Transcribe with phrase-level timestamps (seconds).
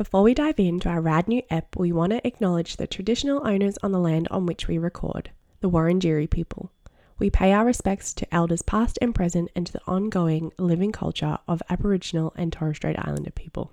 [0.00, 3.76] Before we dive into our rad new ep, we want to acknowledge the traditional owners
[3.82, 5.30] on the land on which we record,
[5.60, 6.72] the Wurundjeri people.
[7.18, 11.36] We pay our respects to elders past and present and to the ongoing living culture
[11.46, 13.72] of Aboriginal and Torres Strait Islander people.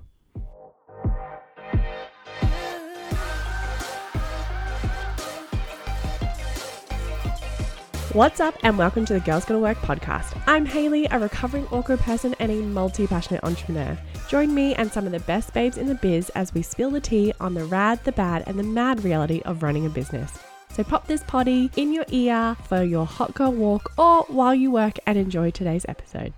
[8.14, 10.42] What's up, and welcome to the Girls Gotta Work podcast.
[10.48, 13.98] I'm Hayleigh, a recovering awkward person and a multi passionate entrepreneur.
[14.30, 17.02] Join me and some of the best babes in the biz as we spill the
[17.02, 20.40] tea on the rad, the bad, and the mad reality of running a business.
[20.72, 24.72] So pop this potty in your ear for your hot girl walk or while you
[24.72, 26.34] work and enjoy today's episode.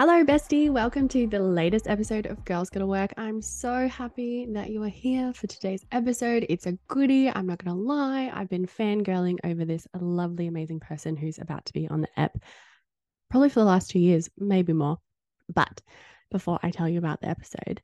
[0.00, 0.70] Hello, bestie.
[0.70, 3.12] Welcome to the latest episode of Girls Gotta Work.
[3.16, 6.46] I'm so happy that you are here for today's episode.
[6.48, 7.28] It's a goodie.
[7.28, 8.30] I'm not to lie.
[8.32, 12.38] I've been fangirling over this lovely, amazing person who's about to be on the app
[13.28, 14.98] probably for the last two years, maybe more.
[15.52, 15.82] But
[16.30, 17.82] before I tell you about the episode,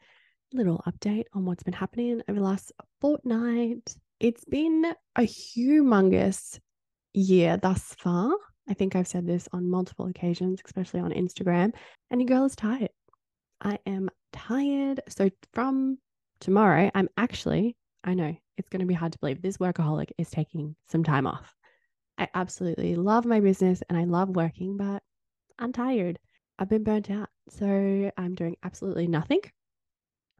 [0.52, 2.70] little update on what's been happening over the last
[3.01, 3.96] fortnight.
[4.20, 4.84] It's been
[5.16, 6.60] a humongous
[7.12, 8.30] year thus far.
[8.68, 11.73] I think I've said this on multiple occasions, especially on Instagram,
[12.10, 12.90] and your girl is tired.
[13.60, 15.01] I am tired.
[15.09, 15.98] So from
[16.40, 20.30] tomorrow, I'm actually, I know it's going to be hard to believe, this workaholic is
[20.30, 21.54] taking some time off.
[22.18, 25.02] I absolutely love my business and I love working, but
[25.59, 26.18] I'm tired.
[26.59, 27.28] I've been burnt out.
[27.49, 29.40] So I'm doing absolutely nothing.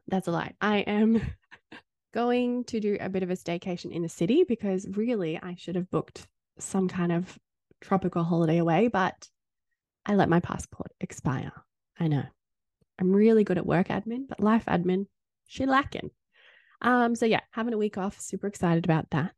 [0.07, 0.53] That's a lie.
[0.61, 1.21] I am
[2.13, 5.75] going to do a bit of a staycation in the city because really I should
[5.75, 7.37] have booked some kind of
[7.81, 9.27] tropical holiday away, but
[10.05, 11.51] I let my passport expire.
[11.99, 12.23] I know.
[12.99, 15.07] I'm really good at work admin, but life admin,
[15.47, 16.11] she lacking.
[16.81, 19.33] Um, so yeah, having a week off, super excited about that.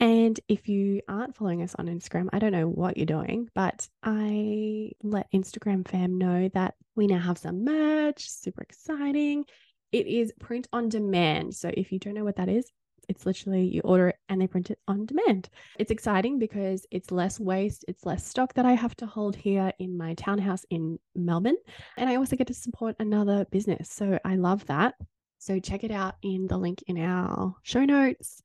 [0.00, 3.88] And if you aren't following us on Instagram, I don't know what you're doing, but
[4.02, 9.44] I let Instagram fam know that we now have some merch, super exciting.
[9.90, 11.54] It is print on demand.
[11.54, 12.70] So if you don't know what that is,
[13.08, 15.48] it's literally you order it and they print it on demand.
[15.78, 19.72] It's exciting because it's less waste, it's less stock that I have to hold here
[19.78, 21.56] in my townhouse in Melbourne.
[21.96, 23.90] And I also get to support another business.
[23.90, 24.94] So I love that.
[25.38, 28.42] So check it out in the link in our show notes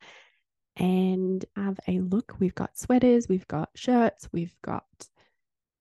[0.77, 2.35] and have a look.
[2.39, 4.85] We've got sweaters, we've got shirts, we've got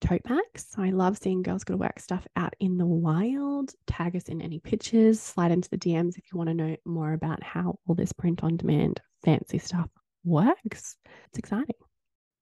[0.02, 0.66] tote bags.
[0.76, 3.72] I love seeing Girls Gotta Work stuff out in the wild.
[3.86, 7.12] Tag us in any pictures, slide into the DMs if you want to know more
[7.12, 9.88] about how all this print on demand fancy stuff
[10.24, 10.96] works.
[11.28, 11.76] It's exciting.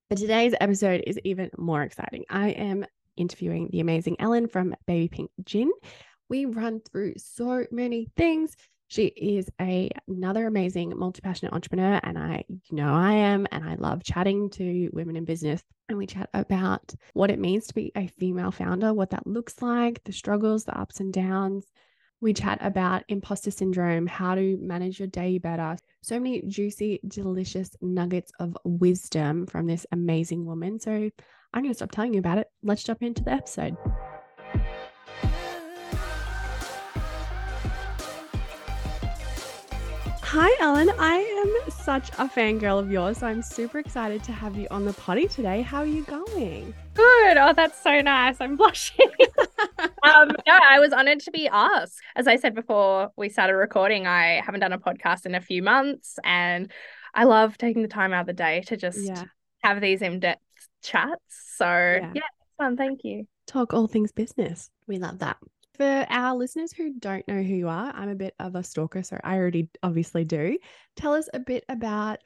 [0.08, 2.24] But today's episode is even more exciting.
[2.30, 5.70] I am interviewing the amazing Ellen from Baby Pink Gin.
[6.30, 8.56] We run through so many things.
[8.90, 13.76] She is a, another amazing multi-passionate entrepreneur and I you know I am and I
[13.76, 17.92] love chatting to women in business and we chat about what it means to be
[17.96, 21.66] a female founder, what that looks like, the struggles, the ups and downs.
[22.20, 25.76] We chat about imposter syndrome, how to manage your day better.
[26.02, 30.80] So many juicy, delicious nuggets of wisdom from this amazing woman.
[30.80, 32.48] So I'm going to stop telling you about it.
[32.62, 33.76] Let's jump into the episode.
[40.32, 40.92] Hi, Ellen.
[40.96, 44.84] I am such a fangirl of yours, so I'm super excited to have you on
[44.84, 45.60] the potty today.
[45.60, 46.72] How are you going?
[46.94, 47.36] Good.
[47.36, 48.36] Oh, that's so nice.
[48.38, 49.10] I'm blushing.
[50.04, 51.98] um, yeah, I was honored to be asked.
[52.14, 55.64] As I said before we started recording, I haven't done a podcast in a few
[55.64, 56.70] months, and
[57.12, 59.24] I love taking the time out of the day to just yeah.
[59.64, 60.40] have these in-depth
[60.80, 61.24] chats.
[61.56, 62.22] So yeah, yeah
[62.56, 62.76] fun.
[62.76, 63.26] Thank you.
[63.48, 64.70] Talk all things business.
[64.86, 65.38] We love that
[65.80, 69.02] for our listeners who don't know who you are, I'm a bit of a stalker,
[69.02, 70.58] so I already obviously do.
[70.94, 72.18] Tell us a bit about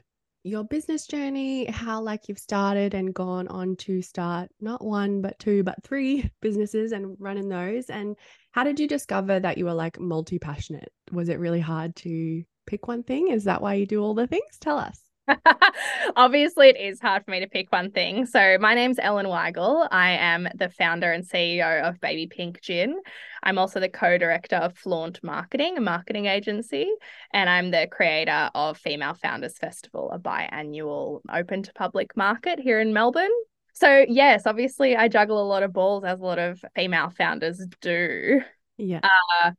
[0.42, 5.38] your business journey, how like you've started and gone on to start not one, but
[5.38, 7.90] two, but three businesses and running those.
[7.90, 8.16] And
[8.50, 10.92] how did you discover that you were like multi passionate?
[11.12, 13.28] Was it really hard to pick one thing?
[13.28, 14.58] Is that why you do all the things?
[14.60, 15.03] Tell us.
[16.16, 18.26] Obviously, it is hard for me to pick one thing.
[18.26, 19.88] So, my name's Ellen Weigall.
[19.90, 23.00] I am the founder and CEO of Baby Pink Gin.
[23.42, 26.90] I'm also the co director of Flaunt Marketing, a marketing agency,
[27.32, 32.80] and I'm the creator of Female Founders Festival, a biannual open to public market here
[32.80, 33.30] in Melbourne.
[33.72, 37.64] So, yes, obviously, I juggle a lot of balls as a lot of female founders
[37.80, 38.40] do.
[38.76, 39.00] Yeah.
[39.02, 39.52] Uh,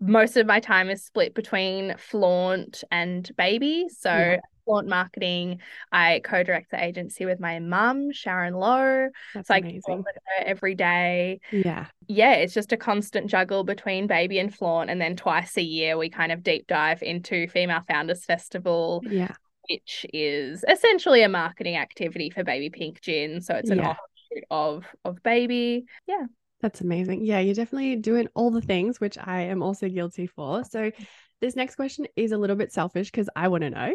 [0.00, 3.86] most of my time is split between flaunt and baby.
[3.90, 4.40] So yeah.
[4.68, 5.60] Flaunt Marketing.
[5.90, 9.08] I co-direct the agency with my mum, Sharon Lowe.
[9.34, 9.82] That's so amazing.
[9.88, 11.40] I with her every day.
[11.50, 11.86] Yeah.
[12.06, 14.90] Yeah, it's just a constant juggle between Baby and Flaunt.
[14.90, 19.02] And then twice a year we kind of deep dive into Female Founders Festival.
[19.08, 19.32] Yeah.
[19.70, 23.40] Which is essentially a marketing activity for Baby Pink Gin.
[23.40, 23.88] So it's an yeah.
[23.92, 25.86] offshoot of of Baby.
[26.06, 26.26] Yeah.
[26.60, 27.24] That's amazing.
[27.24, 30.64] Yeah, you're definitely doing all the things, which I am also guilty for.
[30.64, 30.90] So
[31.40, 33.94] This next question is a little bit selfish because I want to know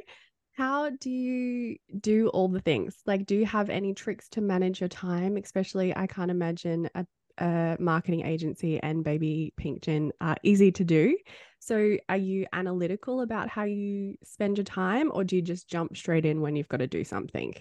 [0.54, 2.96] how do you do all the things?
[3.06, 5.38] Like, do you have any tricks to manage your time?
[5.38, 7.06] Especially, I can't imagine a,
[7.40, 11.18] a marketing agency and Baby Pink Gin are easy to do.
[11.60, 15.98] So, are you analytical about how you spend your time, or do you just jump
[15.98, 17.56] straight in when you've got to do something?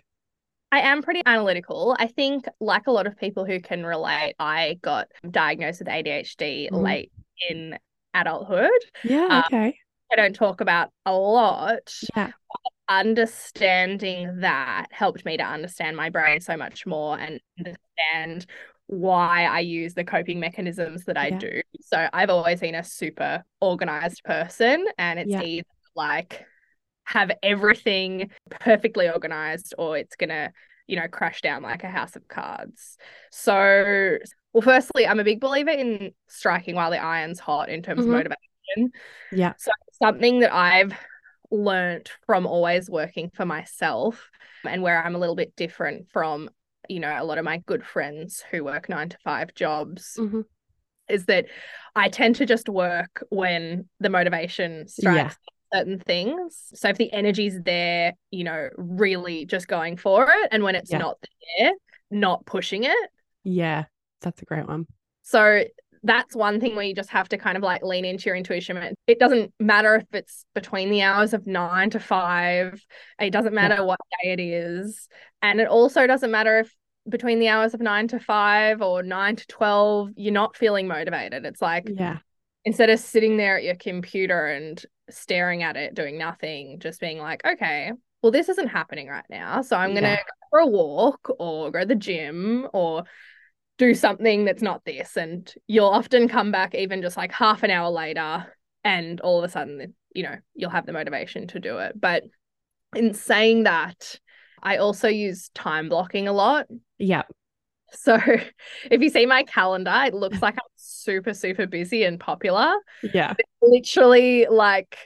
[0.70, 1.96] I am pretty analytical.
[1.98, 6.70] I think, like a lot of people who can relate, I got diagnosed with ADHD
[6.70, 6.82] Mm.
[6.82, 7.12] late
[7.48, 7.78] in
[8.14, 8.70] adulthood.
[9.04, 9.26] Yeah.
[9.30, 9.78] Um, Okay.
[10.10, 11.94] I don't talk about a lot.
[12.16, 12.32] Yeah.
[12.88, 18.46] Understanding that helped me to understand my brain so much more and understand
[18.86, 21.38] why I use the coping mechanisms that I Yeah.
[21.38, 21.62] do.
[21.80, 25.42] So I've always been a super organized person, and it's Yeah.
[25.42, 26.44] either like
[27.04, 30.52] have everything perfectly organized or it's gonna,
[30.86, 32.98] you know, crash down like a house of cards.
[33.30, 34.18] So,
[34.52, 38.04] well, firstly, I'm a big believer in striking while the iron's hot in terms Mhm.
[38.06, 38.92] of motivation.
[39.30, 39.54] Yeah.
[39.56, 39.70] So
[40.02, 40.92] something that I've
[41.52, 44.30] learnt from always working for myself
[44.64, 46.50] and where I'm a little bit different from,
[46.88, 50.44] you know, a lot of my good friends who work nine to five jobs Mhm.
[51.08, 51.46] is that
[51.94, 55.36] I tend to just work when the motivation strikes
[55.72, 56.70] certain things.
[56.74, 60.48] So if the energy's there, you know, really just going for it.
[60.50, 60.98] And when it's Yeah.
[60.98, 61.18] not
[61.58, 61.72] there,
[62.10, 63.10] not pushing it.
[63.44, 63.84] Yeah.
[64.22, 64.86] That's a great one.
[65.22, 65.64] So
[66.02, 68.76] that's one thing where you just have to kind of like lean into your intuition.
[69.06, 72.84] It- doesn't matter if it's between the hours of nine to five,
[73.20, 75.08] it doesn't matter what day it is.
[75.42, 76.74] And it also doesn't matter if
[77.08, 81.44] between the hours of nine to five or nine to 12, you're not feeling motivated.
[81.44, 82.18] It's like Yeah.
[82.64, 87.18] instead of sitting there at your computer and staring at it, doing nothing, just being
[87.18, 89.62] like, okay, well, this isn't happening right now.
[89.62, 90.16] So I'm going to Yeah.
[90.16, 93.02] go for a walk or go to the gym or
[93.78, 95.16] do something that's not this.
[95.16, 98.54] And you'll often come back even just like half an hour later,
[98.84, 101.98] and all of a sudden, you know, you'll have the motivation to do it.
[102.00, 102.24] But
[102.94, 104.18] in saying that,
[104.62, 106.66] I also use time blocking a lot.
[106.98, 107.22] Yeah.
[107.92, 108.18] So
[108.90, 112.72] if you see my calendar, it looks like I'm super, super busy and popular.
[113.12, 113.34] Yeah.
[113.60, 114.96] Literally, like,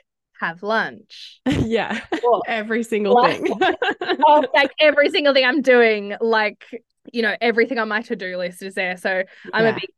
[0.40, 1.40] have lunch.
[1.46, 2.00] yeah.
[2.24, 3.58] Or, Every single Like- thing.
[4.54, 6.64] like every single thing I'm doing, like,
[7.12, 8.96] you know, everything on my to do list is there.
[8.96, 9.22] So
[9.52, 9.70] I'm Yeah.
[9.70, 9.90] a big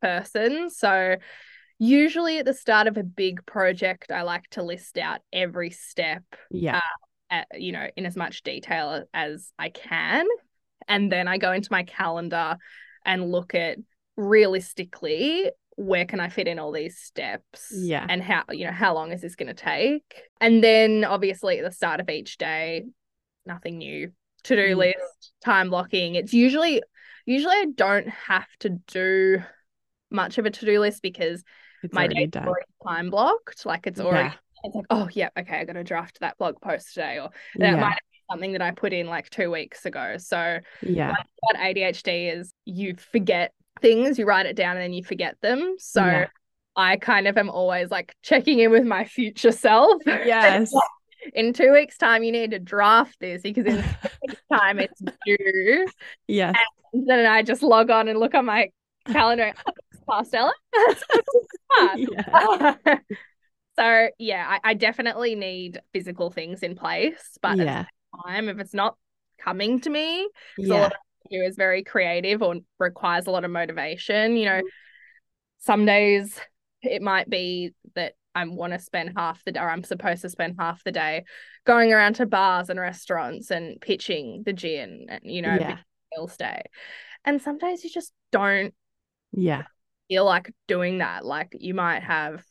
[0.00, 0.70] person.
[0.70, 1.16] So
[1.78, 6.22] usually at the start of a big project, I like to list out every step,
[6.50, 6.76] Yeah.
[6.76, 6.80] Uh,
[7.30, 10.26] at, you know, in as much detail as I can.
[10.86, 12.56] And then I go into my calendar
[13.04, 13.78] and look at
[14.16, 17.72] realistically where can I fit in all these steps?
[17.76, 18.06] Yeah.
[18.08, 20.22] And how, you know, how long is this going to take?
[20.40, 22.84] And then obviously at the start of each day,
[23.44, 24.12] nothing new.
[24.44, 24.72] To do Yeah.
[24.74, 24.76] Mm.
[24.78, 26.14] list, time blocking.
[26.14, 26.82] It's usually,
[27.26, 29.42] usually I don't have to do
[30.10, 31.42] much of a to do list because
[31.82, 32.46] It's my day's done.
[32.46, 33.66] already time blocked.
[33.66, 34.34] Like it's already, Yeah.
[34.64, 37.18] it's like, oh, yeah, okay, I got to draft that blog post today.
[37.18, 37.76] Or that Yeah.
[37.76, 40.16] might have been something that I put in like two weeks ago.
[40.18, 41.14] So Yeah.
[41.40, 45.76] what ADHD is you forget things, you write it down and then you forget them.
[45.78, 46.26] So Yeah.
[46.76, 50.02] I kind of am always like checking in with my future self.
[50.06, 50.72] Yes.
[51.32, 53.84] In two weeks' time, you need to draft this because in
[54.52, 55.86] time it's due.
[56.26, 56.52] Yeah.
[56.92, 58.68] And then I just log on and look on my
[59.06, 59.52] calendar.
[59.66, 59.72] "Oh,
[60.08, 60.52] Past Ella.
[61.96, 62.74] Yeah.
[63.76, 67.84] so yeah, I, I definitely need physical things in place, but at Yeah.
[68.24, 68.96] time, if it's not
[69.40, 70.28] coming to me,
[70.58, 70.74] so a Yeah.
[70.74, 74.36] lot of what do is very creative or requires a lot of motivation.
[74.36, 74.66] You know, mm-hmm.
[75.58, 76.38] some days
[76.82, 80.28] it might be that I want to spend half the day, or I'm supposed to
[80.28, 81.24] spend half the day
[81.64, 85.78] going around to bars and restaurants and pitching the gin and, you know, Yeah.
[86.38, 86.62] day.
[87.24, 88.74] And some days you just don't
[89.32, 89.64] Yeah.
[90.08, 91.24] feel like doing that.
[91.24, 92.44] Like you might have,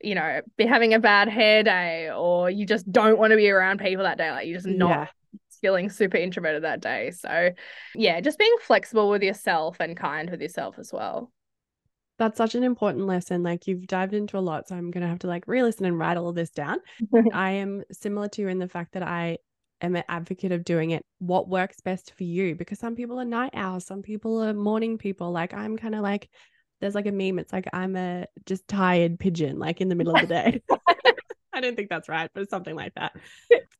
[0.00, 3.50] you know, be having a bad hair day, or you just don't want to be
[3.50, 4.30] around people that day.
[4.30, 5.08] Like you're just not Yeah.
[5.60, 7.10] feeling super introverted that day.
[7.10, 7.50] So,
[7.94, 11.32] yeah, just being flexible with yourself and kind with yourself as well.
[12.20, 13.42] That's such an important lesson.
[13.42, 16.18] Like you've dived into a lot, so I'm gonna have to like re-listen and write
[16.18, 16.76] all of this down.
[17.32, 19.38] I am similar to you in the fact that I
[19.80, 23.24] am an advocate of doing it what works best for you because some people are
[23.24, 25.32] night owls, some people are morning people.
[25.32, 26.28] Like I'm kind of like
[26.82, 30.14] there's like a meme, it's like I'm a just tired pigeon, like in the middle
[30.14, 30.62] of the day.
[31.54, 33.16] I don't think that's right, but something like that.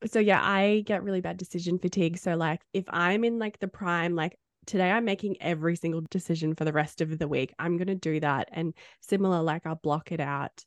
[0.07, 2.17] So yeah, I get really bad decision fatigue.
[2.17, 6.55] So like if I'm in like the prime, like today I'm making every single decision
[6.55, 7.55] for the rest of the week.
[7.59, 8.49] I'm gonna do that.
[8.53, 10.65] And similar, like I'll block it out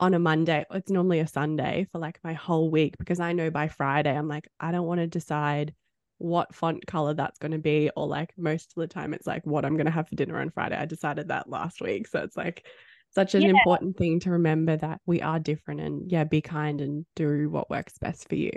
[0.00, 0.64] on a Monday.
[0.70, 4.28] It's normally a Sunday for like my whole week because I know by Friday I'm
[4.28, 5.74] like, I don't want to decide
[6.18, 9.44] what font color that's going to be, or like most of the time it's like
[9.46, 10.76] what I'm going to have for dinner on Friday.
[10.76, 12.06] I decided that last week.
[12.08, 12.66] So it's like
[13.10, 13.50] such an Yeah.
[13.50, 17.70] important thing to remember that we are different and yeah, be kind and do what
[17.70, 18.52] works best for you.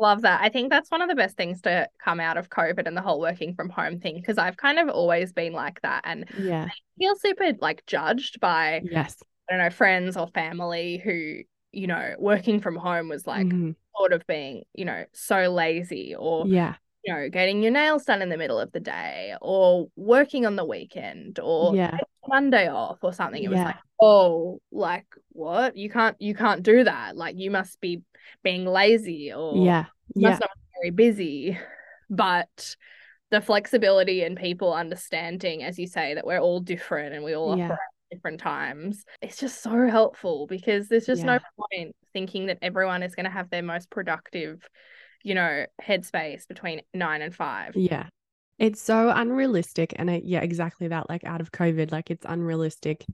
[0.00, 0.40] Love that.
[0.40, 3.02] I think that's one of the best things to come out of COVID and the
[3.02, 6.68] whole working from home thing because I've kind of always been like that and Yeah.
[6.98, 9.22] feel super like judged by Yes.
[9.50, 11.40] I don't know friends or family who
[11.72, 13.76] you know working from home was like Mhm.
[13.96, 16.76] sort of being you know so lazy or Yeah.
[17.04, 20.56] You know getting your nails done in the middle of the day or working on
[20.56, 21.98] the weekend or Yeah.
[22.28, 23.42] Monday off or something.
[23.42, 27.80] It was like oh like what you can't you can't do that like you must
[27.80, 28.02] be
[28.42, 29.86] being lazy or Yeah.
[30.14, 30.28] you Yeah.
[30.30, 31.58] must not be very busy.
[32.08, 32.76] But
[33.30, 37.50] the flexibility and people understanding, as you say, that we're all different and we all
[37.56, 37.64] Yeah.
[37.64, 37.78] operate
[38.10, 41.38] at different times, it's just so helpful because there's just Yeah.
[41.38, 41.38] no
[41.72, 44.68] point thinking that everyone is going to have their most productive,
[45.22, 47.76] you know, headspace between nine and five.
[47.76, 48.06] Yeah.
[48.58, 49.94] It's so unrealistic.
[49.96, 51.08] And it, yeah, exactly that.
[51.08, 53.04] Like out of COVID, like it's unrealistic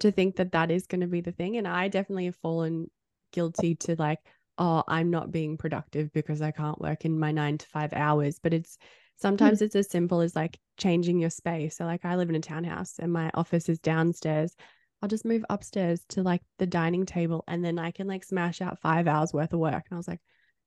[0.00, 1.56] to think that that is going to be the thing.
[1.56, 2.90] And I definitely have fallen
[3.32, 4.18] guilty to like,
[4.58, 8.38] oh, I'm not being productive because I can't work in my nine to five hours.
[8.42, 8.76] But it's
[9.16, 9.62] sometimes mm.
[9.62, 11.76] it's as simple as like changing your space.
[11.76, 14.54] So, like, I live in a townhouse and my office is downstairs.
[15.02, 18.60] I'll just move upstairs to like the dining table and then I can like smash
[18.60, 19.84] out five hours worth of work.
[19.88, 20.20] And I was like,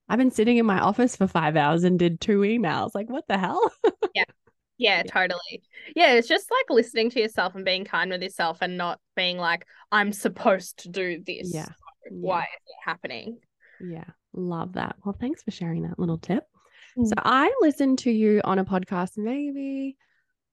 [0.10, 2.92] I've been sitting in my office for five hours and did two emails.
[2.94, 3.72] Like, what the hell?
[4.14, 4.24] Yeah,
[4.78, 5.04] Yeah.
[5.04, 5.64] totally.
[5.96, 9.38] Yeah, it's just like listening to yourself and being kind with yourself and not being
[9.38, 11.54] like, I'm supposed to do this.
[11.54, 11.66] Yeah.
[11.66, 11.72] so
[12.12, 12.12] Yeah.
[12.12, 13.40] Why is it happening?
[13.80, 14.96] Yeah, love that.
[15.06, 16.44] Well, thanks for sharing that little tip.
[16.96, 17.14] So Mm.
[17.18, 19.98] I listened to you on a podcast maybe,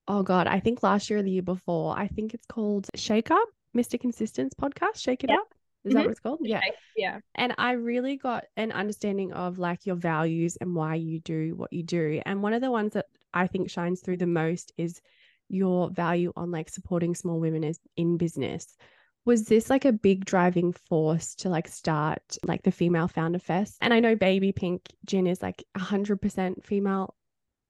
[0.08, 1.98] oh God, I think last year or the year before.
[1.98, 4.00] I think it's called Shake Up, Mr.
[4.00, 4.96] Consistence podcast.
[4.96, 5.30] Shake It.
[5.30, 5.52] Up.
[5.84, 6.04] Is that Mhm.
[6.04, 6.40] what it's called?
[6.42, 6.58] Yeah.
[6.58, 7.20] Okay, Yeah.
[7.34, 11.72] And I really got an understanding of like your values and why you do what
[11.72, 12.20] you do.
[12.26, 15.00] And one of the ones that I think shines through the most is
[15.48, 18.76] your value on like supporting small women as in business.
[19.24, 23.76] Was this like a big driving force to like start like the Female Founder Fest?
[23.80, 27.14] And I know Baby Pink Gin is like 100% female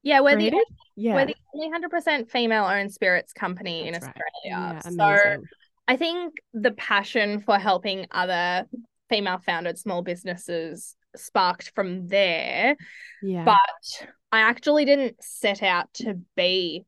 [0.02, 0.52] Yeah, we're the.
[0.97, 1.14] Yeah.
[1.14, 4.14] We're the only 100% female owned spirits company in That's right.
[4.17, 4.81] Australia.
[4.97, 5.43] Yeah, so.
[5.90, 8.64] I think the passion for helping other
[9.09, 12.76] female founded small businesses sparked from there.
[13.20, 13.44] Yeah.
[13.44, 16.85] But I actually didn't set out to be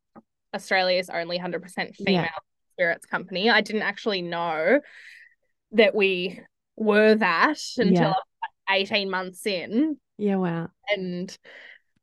[0.54, 2.28] Australia's only 100% female
[2.74, 3.50] spirits company.
[3.50, 4.78] I didn't actually know
[5.72, 6.38] that we
[6.76, 8.14] were that until Yeah.
[8.70, 10.68] 18 months in yeah, wow.
[10.94, 11.36] and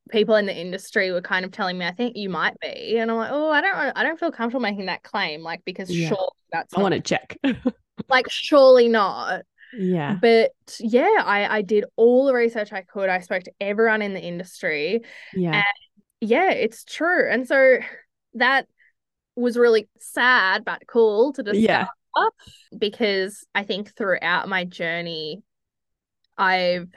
[0.09, 2.97] people in the industry were kind of telling me, I think you might be.
[2.97, 5.43] And I'm like, oh, I don't I don't feel comfortable making that claim.
[5.43, 6.09] Like because Yeah.
[6.09, 7.37] sure that's I want to check.
[8.09, 9.43] like surely not.
[9.77, 10.17] yeah.
[10.21, 13.09] But yeah, I, I did all the research I could.
[13.09, 15.01] I spoke to everyone in the industry.
[15.33, 15.63] Yeah.
[16.21, 17.29] Yeah, it's true.
[17.29, 17.77] And so
[18.35, 18.67] that
[19.35, 21.87] was really sad but cool to discover Yeah.
[22.77, 25.43] because I think throughout my journey,
[26.37, 26.89] I've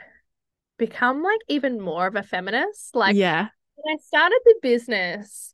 [0.77, 2.95] become like even more of a feminist.
[2.95, 3.47] Like yeah.
[3.75, 5.52] when I started the business,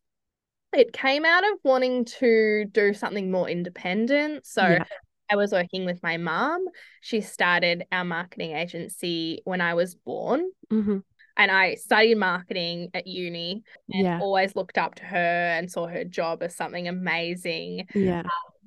[0.74, 4.46] it came out of wanting to do something more independent.
[4.46, 4.84] So Yeah.
[5.32, 6.66] I was working with my mom.
[7.02, 10.50] She started our marketing agency when I was born.
[10.70, 11.00] hmm
[11.38, 14.20] And I studied marketing at uni and Yeah.
[14.20, 15.18] always looked up to her
[15.58, 17.88] and saw her job as something amazing.
[17.94, 18.24] Yeah.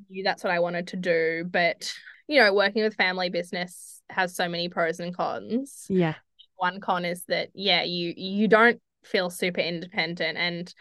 [0.09, 1.45] Knew that's what I wanted to do.
[1.51, 1.93] But,
[2.29, 6.15] you know, working with family business has so many pros and cons Yeah.
[6.57, 10.73] one con is that yeah you you don't feel super independent and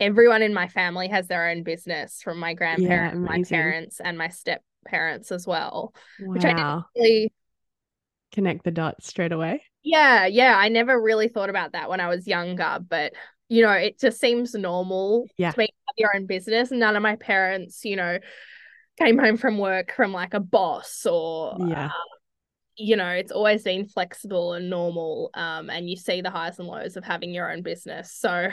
[0.00, 4.28] everyone in my family has their own business from my grandparents my parents and my
[4.28, 6.84] step parents as well Which I didn't Wow.
[6.96, 7.32] really
[8.32, 9.62] Connect the dots straight away.
[9.82, 13.12] yeah yeah i never really thought about that when i was younger but
[13.48, 15.52] you know it just seems normal Yeah.
[15.52, 18.18] to have your own business none of my parents you know
[18.98, 21.90] came home from work from like a boss or Yeah.
[22.78, 25.30] you know, it's always been flexible and normal.
[25.34, 28.12] Um, and you see the highs and lows of having your own business.
[28.12, 28.48] So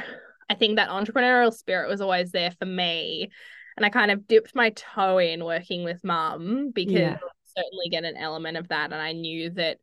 [0.50, 3.29] I think that entrepreneurial spirit was always there for me.
[3.75, 7.17] And I kind of dipped my toe in working with mum because Yeah.
[7.21, 8.91] I certainly get an element of that.
[8.91, 9.77] And I knew that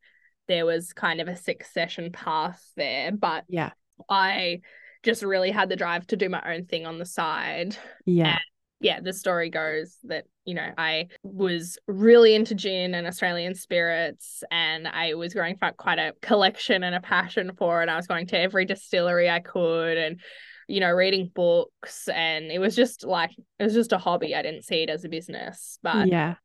[0.47, 3.11] there was kind of a succession path there.
[3.11, 3.71] But Yeah.
[4.09, 4.61] I
[5.03, 7.75] just really had the drive to do my own thing on the side
[8.05, 8.37] Yeah.
[8.79, 14.43] yeah, the story goes that, you know, I was really into gin and Australian spirits,
[14.51, 17.89] and I was growing quite quite a collection and a passion for it.
[17.89, 20.19] I was going to every distillery I could and,
[20.71, 22.07] you know, reading books.
[22.07, 24.35] And it was just like, it was just a hobby.
[24.35, 25.77] I didn't see it as a business.
[25.83, 26.35] But Yeah.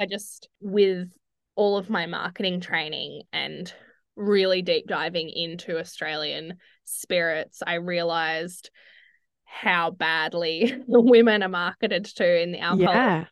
[0.00, 1.08] I just, with
[1.54, 3.72] all of my marketing training and
[4.16, 8.70] really deep diving into Australian spirits, I realized
[9.44, 12.94] how badly the women are marketed to in the alcohol.
[12.94, 13.24] Yeah.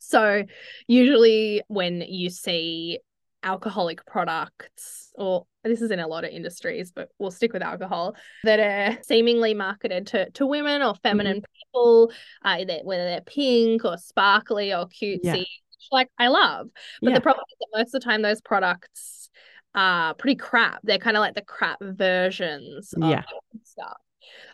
[0.00, 0.44] So,
[0.86, 3.00] usually when you see
[3.42, 8.16] alcoholic products, or this is in a lot of industries, but we'll stick with alcohol,
[8.44, 11.68] that are seemingly marketed to, to women or feminine mm-hmm.
[11.72, 12.12] people,
[12.44, 15.44] uh, whether they're pink or sparkly or cutesy, yeah.
[15.92, 16.68] like I love.
[17.00, 17.14] But yeah.
[17.16, 19.30] the problem is that most of the time, those products
[19.74, 20.80] are pretty crap.
[20.82, 23.22] They're kind of like the crap versions yeah.
[23.62, 23.98] stuff.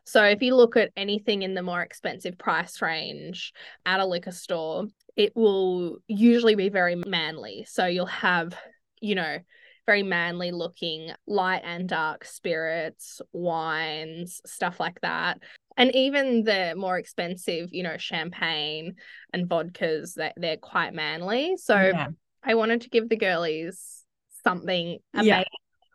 [0.04, 3.52] So if you look at anything in the more expensive price range
[3.86, 4.86] at a liquor store,
[5.16, 7.64] it will usually be very manly.
[7.68, 8.54] So you'll have,
[9.04, 9.38] you know,
[9.86, 15.40] very manly looking light and dark spirits, wines, stuff like that.
[15.76, 18.94] And even the more expensive, you know, champagne
[19.32, 21.56] and vodkas, that they're quite manly.
[21.56, 22.08] So yeah.
[22.42, 24.04] I wanted to give the girlies
[24.44, 25.44] something amazing yeah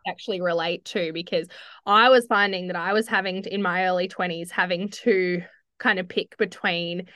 [0.08, 1.46] actually relate to because
[1.86, 5.42] I was finding that I was having to, in my early 20s having to
[5.78, 7.06] kind of pick between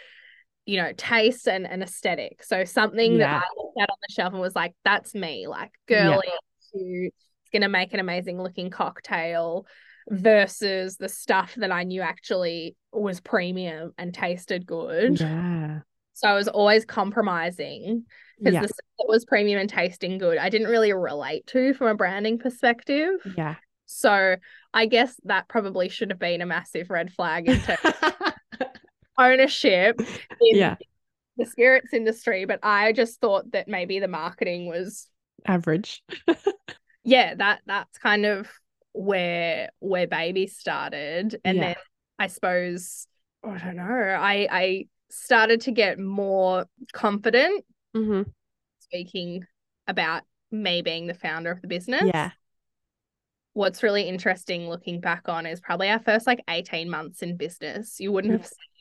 [0.66, 3.18] you know taste and, and aesthetic so something yeah.
[3.18, 7.09] that I looked at on the shelf and was like that's me like girly yeah.
[7.09, 9.66] it's gonna make an amazing looking cocktail
[10.09, 15.80] versus the stuff that I knew actually was premium and tasted good yeah
[16.14, 18.04] so I was always compromising
[18.38, 18.62] because yeah.
[18.62, 21.94] the stuff that was premium and tasting good, I didn't really relate to from a
[21.94, 23.14] branding perspective.
[23.37, 23.56] Yeah.
[23.87, 24.37] So
[24.73, 27.76] I guess that probably should have been a massive red flag into
[29.18, 30.00] ownership
[30.40, 30.76] in yeah.
[31.37, 32.44] the spirits industry.
[32.44, 35.09] But I just thought that maybe the marketing was
[35.47, 36.02] average.
[37.04, 38.49] yeah, that that's kind of
[38.92, 41.40] where where baby started.
[41.44, 41.64] And yeah.
[41.64, 41.76] then
[42.18, 43.06] I suppose
[43.44, 43.85] I don't know.
[43.85, 47.64] I I started to get more confident
[47.97, 48.23] mm-hmm.
[48.80, 49.47] speaking
[49.87, 52.02] about me being the founder of the business.
[52.04, 52.30] Yeah.
[53.52, 58.00] What's really interesting looking back on is probably our first like 18 months in business.
[58.00, 58.74] You wouldn't have seen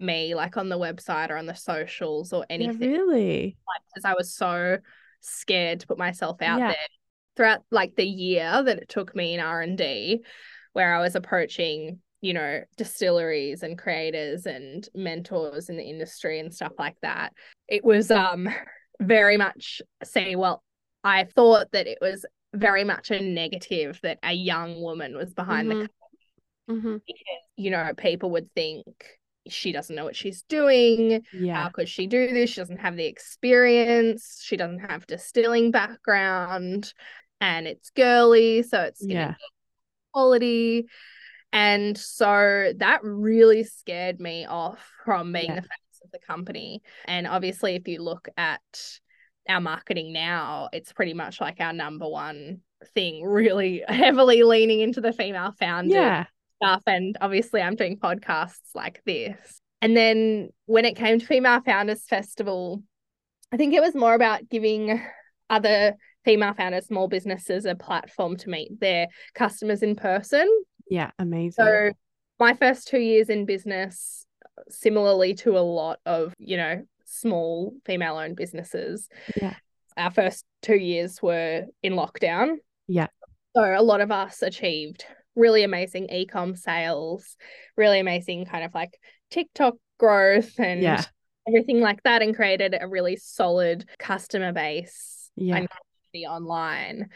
[0.00, 2.90] me like on the website or on the socials or anything.
[2.90, 3.56] Yeah, really?
[3.94, 4.78] Because I was so
[5.20, 6.68] scared to put myself out yeah.
[6.68, 6.76] there
[7.36, 10.22] throughout like the year that it took me in R&D
[10.72, 16.52] where I was approaching you know, distilleries and creators and mentors in the industry and
[16.52, 17.32] stuff like that.
[17.68, 18.48] It was um
[19.00, 20.62] very much say, well,
[21.02, 25.68] I thought that it was very much a negative that a young woman was behind
[25.68, 25.86] mm-hmm.
[26.66, 26.96] the mm-hmm.
[27.06, 28.84] because, you know, people would think
[29.52, 31.22] she doesn't know what she's doing.
[31.32, 31.54] Yeah.
[31.54, 32.50] How could she do this?
[32.50, 34.40] She doesn't have the experience.
[34.42, 36.92] She doesn't have distilling background
[37.40, 39.34] and it's girly, so it's yeah.
[40.12, 40.86] quality.
[41.52, 45.56] And so that really scared me off from being yeah.
[45.56, 46.82] the face of the company.
[47.06, 48.60] And obviously, if you look at
[49.48, 52.60] our marketing now, it's pretty much like our number one
[52.94, 56.24] thing, really heavily leaning into the female founder yeah.
[56.62, 56.82] Stuff.
[56.86, 59.60] And obviously, I'm doing podcasts like this.
[59.82, 62.82] And then when it came to Female Founders Festival,
[63.52, 65.02] I think it was more about giving
[65.48, 65.94] other
[66.24, 70.46] female founders, small businesses, a platform to meet their customers in person
[70.90, 71.64] yeah, amazing.
[71.64, 71.92] So
[72.38, 74.26] my first two years in business,
[74.68, 79.08] similarly to a lot of, you know, small female owned businesses.
[79.40, 79.54] Yeah.
[79.96, 82.56] Our first two years were in lockdown.
[82.88, 83.06] Yeah.
[83.56, 87.36] So a lot of us achieved really amazing ecom sales,
[87.76, 88.98] really amazing kind of like
[89.30, 91.04] TikTok growth and yeah.
[91.46, 95.56] everything like that, and created a really solid customer base yeah.
[95.56, 95.68] and
[96.12, 97.08] community online.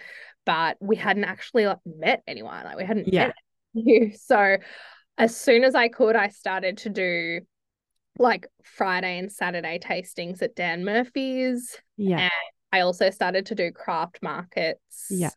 [0.47, 2.65] But we hadn't actually like, met anyone.
[2.65, 3.27] Like we hadn't yeah.
[3.29, 3.35] met
[3.75, 4.13] you.
[4.19, 4.57] So
[5.17, 7.41] as soon as I could, I started to do
[8.19, 11.77] like Friday and Saturday tastings at Dan Murphy's.
[11.97, 12.19] Yeah.
[12.21, 12.31] And
[12.73, 15.31] I also started to do craft markets yeah.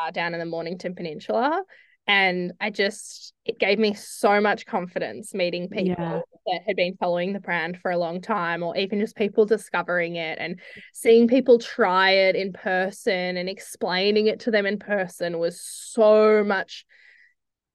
[0.00, 1.62] Uh, down in the Mornington Peninsula.
[2.06, 6.20] And I just, it gave me so much confidence meeting people yeah.
[6.46, 10.16] that had been following the brand for a long time, or even just people discovering
[10.16, 10.60] it and
[10.94, 16.44] seeing people try it in person and explaining it to them in person was so
[16.44, 16.84] much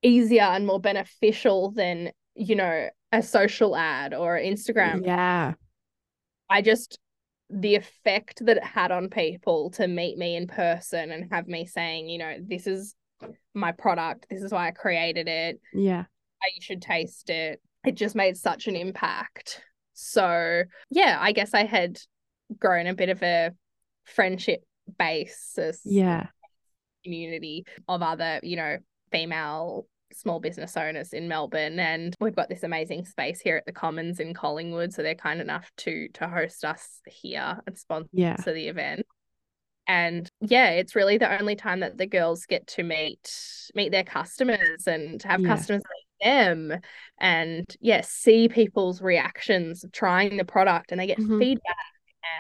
[0.01, 5.05] easier and more beneficial than you know a social ad or Instagram.
[5.05, 5.53] Yeah.
[6.49, 6.99] I just
[7.49, 11.65] the effect that it had on people to meet me in person and have me
[11.65, 12.95] saying, you know, this is
[13.53, 15.59] my product, this is why I created it.
[15.73, 16.05] Yeah.
[16.55, 17.61] You should taste it.
[17.85, 19.61] It just made such an impact.
[19.93, 21.99] So, yeah, I guess I had
[22.57, 23.51] grown a bit of a
[24.05, 24.63] friendship
[24.97, 25.81] basis.
[25.85, 26.27] Yeah.
[27.03, 28.77] Community of other, you know,
[29.11, 33.71] female small business owners in Melbourne and we've got this amazing space here at the
[33.71, 38.35] Commons in Collingwood so they're kind enough to to host us here and sponsor yeah.
[38.35, 39.05] the event.
[39.87, 43.31] And yeah, it's really the only time that the girls get to meet
[43.73, 45.47] meet their customers and have yeah.
[45.47, 46.79] customers meet them
[47.19, 51.39] and yeah, see people's reactions of trying the product and they get mm-hmm.
[51.39, 51.75] feedback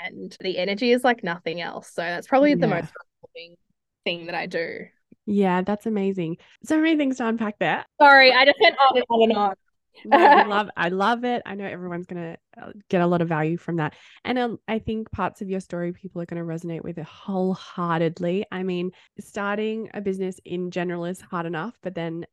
[0.05, 1.91] and the energy is like nothing else.
[1.93, 2.91] So that's probably the most
[3.23, 3.57] rewarding
[4.05, 4.85] thing that I do.
[5.25, 6.37] Yeah, that's amazing.
[6.63, 7.85] So many things to unpack there.
[8.01, 9.53] Sorry, I just went on and on and on.
[10.11, 11.41] I love I love it.
[11.45, 14.79] I know everyone's gonna uh, get a lot of value from that, and um, I
[14.79, 18.45] think parts of your story people are gonna resonate with it wholeheartedly.
[18.51, 22.25] I mean, starting a business in general is hard enough, but then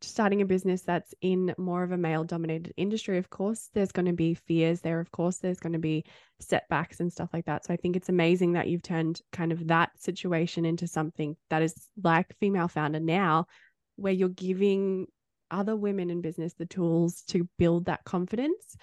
[0.00, 4.06] starting a business that's in more of a male dominated industry, of course, there's going
[4.06, 5.00] to be fears there.
[5.00, 6.04] Of course, there's going to be
[6.40, 7.64] setbacks and stuff like that.
[7.64, 11.62] So I think it's amazing that you've turned kind of that situation into something that
[11.62, 13.46] is like female founder now,
[13.96, 15.06] where you're giving
[15.50, 18.76] other women in business the tools to build that confidence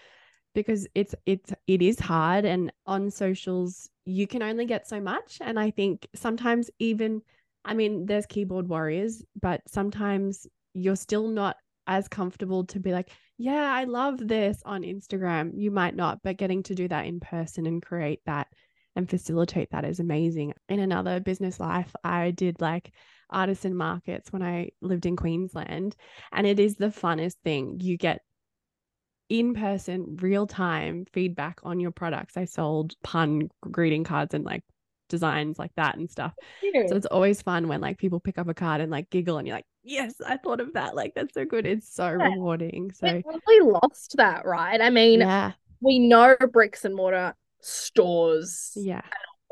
[0.55, 2.45] because it's it's it is hard.
[2.45, 5.37] And on socials you can only get so much.
[5.41, 7.21] And i think sometimes even
[7.63, 13.09] i mean there's keyboard warriors but sometimes you're still not as comfortable to be like
[13.37, 15.51] yeah i love this on instagram.
[15.55, 18.47] You might not but getting to do that in person and create that
[18.95, 20.53] and facilitate that is amazing.
[20.69, 22.91] In another business life i did like
[23.29, 25.95] artisan markets when I lived in Queensland.
[26.31, 27.79] And it is the funnest thing.
[27.79, 28.21] You get
[29.29, 32.37] in person, real time feedback on your products.
[32.37, 34.63] I sold pun greeting cards and like
[35.09, 36.33] designs like that and stuff.
[36.87, 39.47] So it's always fun when like people pick up a card and like giggle and
[39.47, 40.95] you're like, yes, I thought of that.
[40.95, 41.65] Like that's so good.
[41.65, 42.29] It's so Yeah.
[42.29, 42.91] rewarding.
[42.91, 44.79] So we lost that, right?
[44.79, 49.01] I mean, yeah, we know bricks and mortar stores yeah,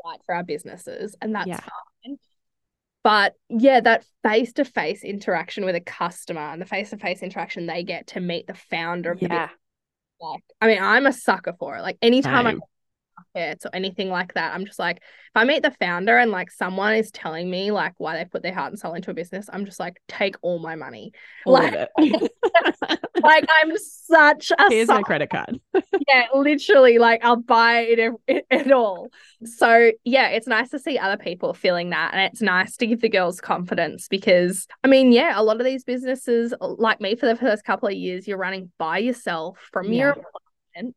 [0.04, 1.56] right for our businesses, and that's Yeah.
[1.56, 1.70] fine.
[3.04, 7.22] But yeah, that face to face interaction with a customer and the face to face
[7.22, 9.46] interaction they get to meet the founder of the yeah.
[9.46, 9.58] business.
[10.20, 11.82] Like, I mean, I'm a sucker for it.
[11.82, 12.60] Like, anytime I Same.
[12.60, 12.66] to
[13.16, 15.02] markets or anything like that, I'm just like, if
[15.34, 18.54] I meet the founder and like someone is telling me like why they put their
[18.54, 21.12] heart and soul into a business, I'm just like, take all my money.
[21.46, 21.88] All Like-.
[23.24, 25.58] Like, I'm such a Here's my credit card.
[26.08, 29.08] yeah, literally, like I'll buy it, it, it all.
[29.44, 33.00] So yeah, it's nice to see other people feeling that, and it's nice to give
[33.00, 37.26] the girls confidence because I mean, yeah, a lot of these businesses, like me, for
[37.26, 40.96] the first couple of years, you're running by yourself from your apartment,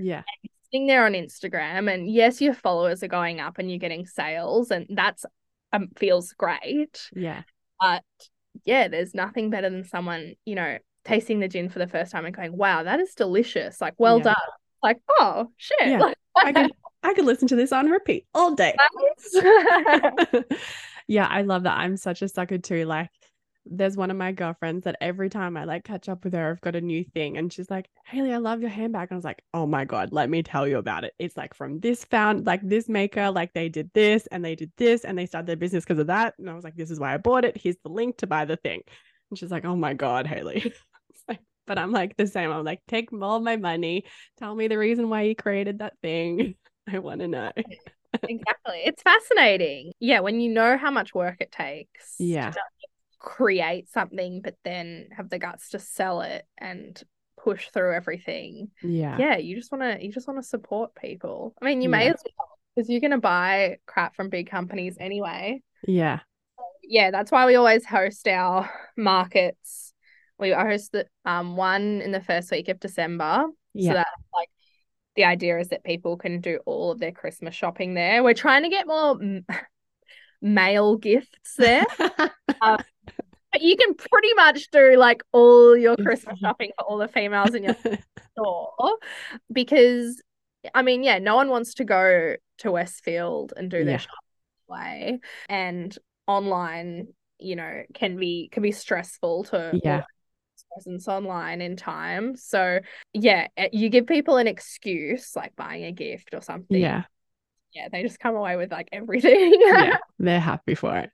[0.00, 0.22] Yeah,
[0.70, 4.70] sitting there on Instagram, and yes, your followers are going up and you're getting sales,
[4.70, 5.24] and that's
[5.72, 7.10] um, feels great.
[7.14, 7.42] yeah,
[7.80, 8.02] But
[8.64, 12.24] yeah, there's nothing better than someone, you know, tasting the gin for the first time
[12.24, 14.24] and going, "Wow, that is delicious!" Like, well Yeah.
[14.24, 14.36] done.
[14.82, 15.76] Like, oh shit.
[15.88, 15.98] Yeah.
[15.98, 18.74] Like, I could I could listen to this on repeat all day.
[21.08, 21.78] yeah, I love that.
[21.78, 22.84] I'm such a sucker too.
[22.84, 23.10] Like,
[23.70, 26.60] there's one of my girlfriends that every time I like catch up with her, I've
[26.60, 29.24] got a new thing, and she's like, "Hayleigh, I love your handbag." And I was
[29.24, 31.14] like, "Oh my god, let me tell you about it.
[31.18, 34.72] It's like from this found, like this maker, like they did this and they did
[34.76, 37.00] this, and they started their business because of that." And I was like, "This is
[37.00, 37.56] why I bought it.
[37.56, 38.82] Here's the link to buy the thing."
[39.30, 40.72] And she's like, "Oh my god, Hayleigh."
[41.28, 42.50] Like- but I'm like the same.
[42.50, 44.04] I'm like, take all my money.
[44.38, 46.54] Tell me the reason why you created that thing.
[46.90, 47.52] I want to know.
[48.22, 48.80] exactly.
[48.86, 49.92] It's fascinating.
[50.00, 52.52] Yeah, when you know how much work it takes Yeah.
[53.20, 57.00] To create something, but then have the guts to sell it and
[57.42, 58.70] push through everything.
[58.82, 59.16] Yeah.
[59.18, 61.54] Yeah, you just want to you just want to support people.
[61.62, 62.12] I mean, you may Yeah.
[62.12, 65.62] as well because you're gonna buy crap from big companies anyway.
[65.86, 66.20] Yeah.
[66.82, 69.92] yeah, that's why we always host our markets.
[70.38, 73.46] We host the um one in the first week of December.
[73.74, 73.90] Yeah.
[73.90, 74.48] So that like
[75.16, 78.22] the idea is that people can do all of their Christmas shopping there.
[78.22, 79.44] We're trying to get more m-
[80.40, 81.84] male gifts there,
[83.52, 87.54] but you can pretty much do like all your Christmas shopping for all the females
[87.54, 87.76] in your
[88.32, 88.72] store
[89.52, 90.20] because
[90.74, 93.84] I mean, yeah, no one wants to go to Westfield and do Yeah.
[93.84, 94.14] their shopping
[94.68, 97.08] way and online,
[97.38, 100.02] you know, can be can be stressful to Yeah.
[100.74, 102.36] presence online in time.
[102.36, 102.80] So
[103.12, 106.80] yeah, eh, you give people an excuse like buying a gift or something.
[106.80, 107.04] yeah.
[107.72, 109.54] Yeah, they just come away with like everything.
[109.60, 109.98] Yeah.
[110.18, 111.10] They're happy for it.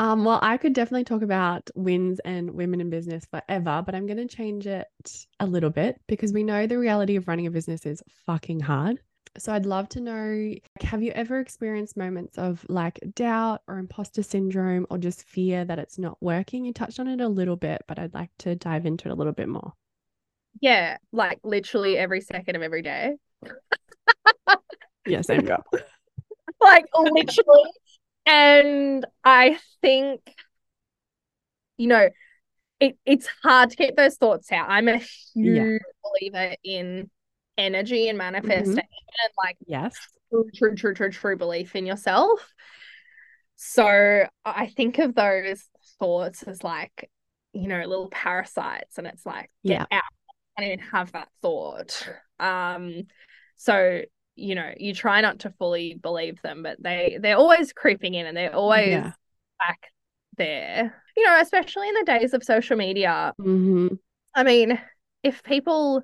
[0.00, 4.06] Um, well, I could definitely talk about wins and women in business forever, but I'm
[4.06, 4.86] going to change it
[5.40, 8.98] a little bit because we know the reality of running a business is fucking hard.
[9.36, 13.76] So I'd love to know like, have you ever experienced moments of like doubt or
[13.76, 16.64] imposter syndrome or just fear that it's not working?
[16.64, 19.14] You touched on it a little bit, but I'd like to dive into it a
[19.14, 19.74] little bit more.
[20.62, 23.16] yeah, like literally every second of every day.
[25.06, 25.62] Yeah, same girl.
[26.62, 27.70] like literally.
[28.30, 30.20] And I think,
[31.76, 32.08] you know,
[32.80, 34.68] it, it's hard to keep those thoughts out.
[34.70, 34.98] I'm a
[35.34, 37.10] huge believer in
[37.58, 39.96] energy and manifestation and like Yes.
[40.30, 42.40] true, true, true, true, true belief in yourself.
[43.56, 45.64] So I think of those
[45.98, 47.10] thoughts as like,
[47.52, 49.86] you know, little parasites, and it's like, get Yeah.
[49.90, 50.02] out.
[50.58, 52.08] I even have that thought.
[52.38, 53.02] Um,
[53.56, 54.02] so
[54.36, 58.26] you know, you try not to fully believe them, but they they're always creeping in
[58.26, 59.12] and they're always Yeah.
[59.58, 59.92] back
[60.36, 60.94] there.
[61.16, 63.34] You know, especially in the days of social media.
[63.38, 63.88] hmm
[64.34, 64.80] I mean,
[65.22, 66.02] if people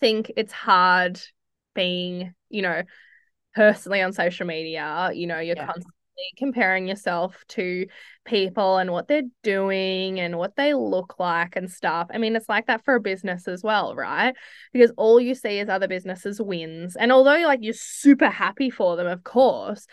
[0.00, 1.20] think it's hard
[1.74, 2.82] being, you know,
[3.54, 5.66] personally on social media, you know, you're Yeah.
[5.66, 5.92] constantly
[6.36, 7.86] comparing yourself to
[8.24, 12.08] people and what they're doing and what they look like and stuff.
[12.12, 14.34] I mean, it's like that for a business as well, right?
[14.72, 16.96] Because all you see is other businesses wins.
[16.96, 19.86] And although like you're super happy for them, of course,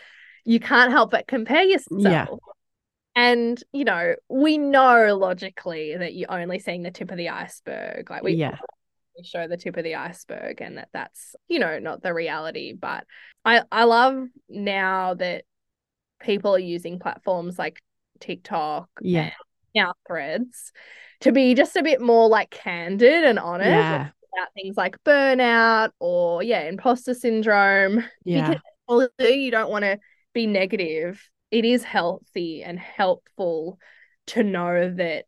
[0.44, 2.00] you can't help but compare yourself.
[2.02, 2.26] Yeah.
[3.16, 8.08] And, you know, we know logically that you're only seeing the tip of the iceberg.
[8.08, 8.56] Like we, Yeah.
[9.18, 12.72] we show the tip of the iceberg and that that's you know not the reality
[12.72, 13.04] but
[13.44, 15.44] i i love now that
[16.20, 17.80] people are using platforms like
[18.20, 19.30] tiktok Yeah.
[19.74, 20.72] now threads
[21.20, 24.08] to be just a bit more like candid and honest Yeah.
[24.34, 28.48] about things like burnout or yeah imposter syndrome Yeah.
[28.50, 29.98] because although you don't want to
[30.34, 33.78] be negative it is healthy and helpful
[34.28, 35.24] to know that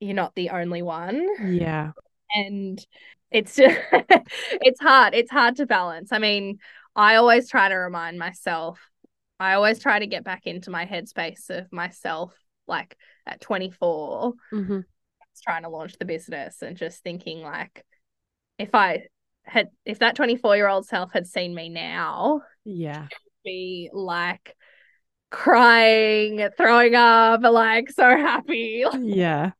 [0.00, 1.26] you're not the only one
[1.58, 1.92] Yeah.
[2.34, 2.84] and
[3.30, 6.58] it's just it's hard it's hard to balance i mean
[6.94, 8.78] i always try to remind myself
[9.40, 12.34] i always try to get back into my headspace of myself
[12.66, 14.80] like at 24 hmm
[15.42, 17.84] trying to launch the business and just thinking like
[18.58, 19.02] if i
[19.44, 23.08] had if that 24 year old self had seen me now Yeah.
[23.44, 24.56] be like
[25.30, 29.52] crying throwing up like so happy Yeah.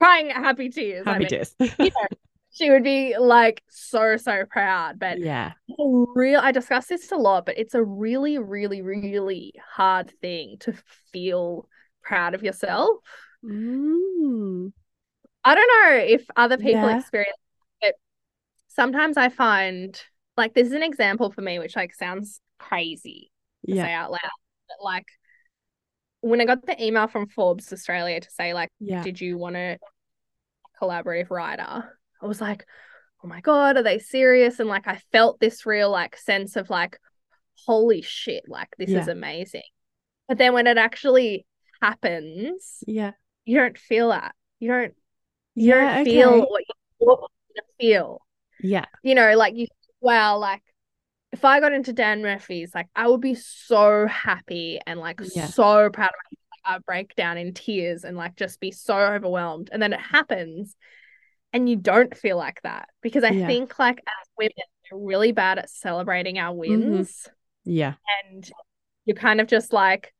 [0.00, 1.54] crying happy tears I Happy mean, days.
[1.80, 2.08] you know,
[2.52, 5.52] she would be like so so proud but yeah.
[5.78, 10.74] real I discuss this a lot, but it's a really, really, really hard thing to
[11.12, 11.68] feel
[12.02, 12.98] proud of yourself.
[13.44, 14.72] Mm.
[15.44, 16.98] I don't know if other people Yeah.
[16.98, 17.36] experience
[17.82, 17.94] it.
[18.68, 20.00] Sometimes I find
[20.36, 23.30] like this is an example for me, which like sounds crazy
[23.66, 23.84] to Yeah.
[23.84, 24.20] say out loud.
[24.68, 25.06] But like
[26.20, 29.02] when I got the email from Forbes Australia to say like, Yeah.
[29.02, 29.78] did you want a
[30.80, 31.99] collaborative writer?
[32.22, 32.66] I was like,
[33.24, 34.60] oh my God, are they serious?
[34.60, 36.98] And like I felt this real like sense of like,
[37.66, 39.62] holy shit, like this is amazing.
[40.28, 41.46] But then when it actually
[41.82, 43.12] happens, Yeah.
[43.44, 44.34] you don't feel that.
[44.58, 44.94] You don't
[45.54, 45.96] you Yeah.
[45.96, 48.22] don't feel what you want to feel.
[48.60, 48.86] Yeah.
[49.02, 49.66] You know, like you
[50.00, 50.62] wow, like
[51.32, 55.46] if I got into Dan Murphy's, like I would be so happy and like Yeah.
[55.46, 56.36] so proud of myself.
[56.64, 59.70] Like, I'd break down in tears and like just be so overwhelmed.
[59.72, 60.76] And then it happens
[61.52, 62.88] and you don't feel like that.
[63.02, 63.46] Because I Yeah.
[63.46, 64.52] think like as women,
[64.92, 66.90] we're really bad at celebrating our Mm-hmm.
[66.90, 67.28] wins.
[67.64, 67.94] Yeah.
[68.24, 68.48] And
[69.04, 70.12] you're kind of just like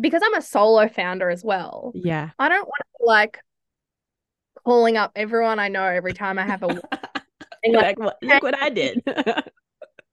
[0.00, 1.92] because I'm a solo founder as well.
[1.94, 2.30] Yeah.
[2.38, 3.38] I don't want to like
[4.64, 6.80] calling up everyone I know every time I have a.
[7.70, 9.02] Like, look what I did.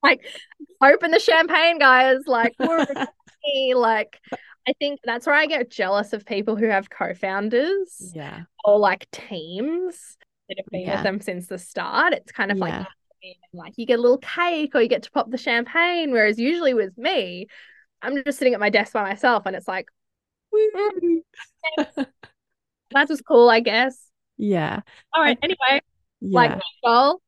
[0.04, 0.26] Like
[0.82, 2.20] open the champagne, guys.
[2.28, 2.86] Like, we're
[3.74, 4.20] like,
[4.68, 8.42] I think that's where I get jealous of people who have co-founders yeah.
[8.66, 10.18] or like teams
[10.50, 10.96] that have been Yeah.
[10.96, 12.14] with them since the start.
[12.14, 12.80] It's kind of Yeah.
[12.80, 12.88] like
[13.54, 16.12] like you get a little cake or you get to pop the champagne.
[16.12, 17.48] Whereas usually with me,
[18.02, 19.88] I'm just sitting at my desk by myself and it's like,
[22.92, 23.98] that was cool, I guess.
[24.38, 24.82] Yeah.
[25.14, 25.38] All right.
[25.42, 25.82] Anyway,
[26.22, 26.36] Yeah.
[26.36, 27.22] like goal.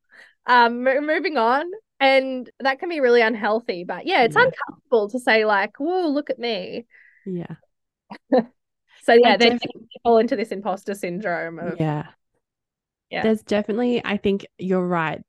[0.45, 3.83] Um, mo- moving on, and that can be really unhealthy.
[3.83, 4.45] But yeah, it's Yeah.
[4.45, 6.85] uncomfortable to say like, "Whoa, look at me."
[7.25, 7.55] Yeah.
[9.03, 9.61] So yeah, they def-
[10.03, 12.07] fall into this imposter syndrome of Yeah.
[13.09, 13.23] Yeah.
[13.23, 15.21] There's definitely, I think you're right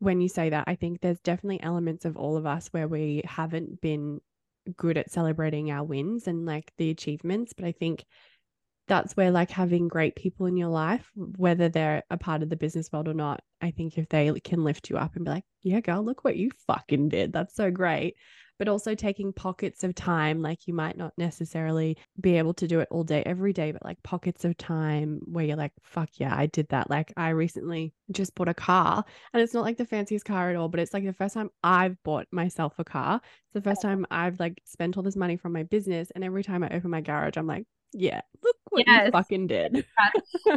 [0.00, 0.64] when you say that.
[0.66, 4.20] I think there's definitely elements of all of us where we haven't been
[4.76, 7.54] good at celebrating our wins and like the achievements.
[7.54, 8.04] But I think
[8.86, 12.56] that's where like having great people in your life, whether they're a part of the
[12.56, 15.44] business world or not, I think if they can lift you up and be like,
[15.62, 17.32] yeah, girl, look what you fucking did.
[17.32, 18.16] That's so great.
[18.58, 22.80] But also taking pockets of time, like you might not necessarily be able to do
[22.80, 26.34] it all day, every day, but like pockets of time where you're like, fuck yeah,
[26.36, 26.88] I did that.
[26.88, 30.56] Like I recently just bought a car and it's not like the fanciest car at
[30.56, 33.20] all, but it's like the first time I've bought myself a car.
[33.24, 36.12] It's the first time I've like spent all this money from my business.
[36.14, 39.84] And every time I open my garage, I'm like, yeah, look what you fucking did.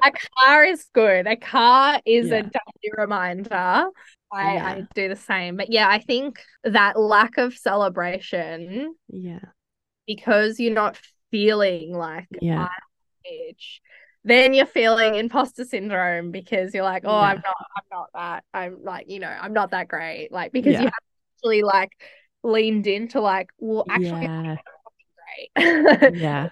[0.04, 1.28] a car is good.
[1.28, 2.36] A car is Yeah.
[2.36, 3.88] a daily reminder.
[4.36, 4.66] I, Yeah.
[4.68, 5.58] I do the same.
[5.58, 9.40] But yeah, I think that lack of celebration Yeah.
[10.08, 11.00] because you're not
[11.32, 12.68] feeling like Yeah.
[13.26, 13.82] Age,
[14.24, 18.44] then you're feeling imposter syndrome because you're like, oh, I'm not, I'm not that.
[18.54, 20.32] I'm like, you know, I'm not that great.
[20.32, 20.84] Like because you Yeah.
[20.84, 20.94] have
[21.38, 21.90] actually like
[22.44, 24.56] leaned into like, well, actually, yeah.
[25.56, 26.16] Great.
[26.16, 26.50] Yeah.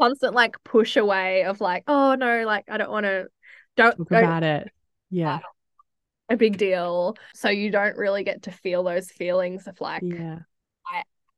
[0.00, 3.26] Constant like push away of like, oh no, like I don't want to,
[3.76, 4.70] don't, Talk don't about it.
[5.10, 5.40] Yeah.
[6.30, 7.16] A big deal.
[7.34, 10.40] So you don't really get to feel those feelings of like, Yeah.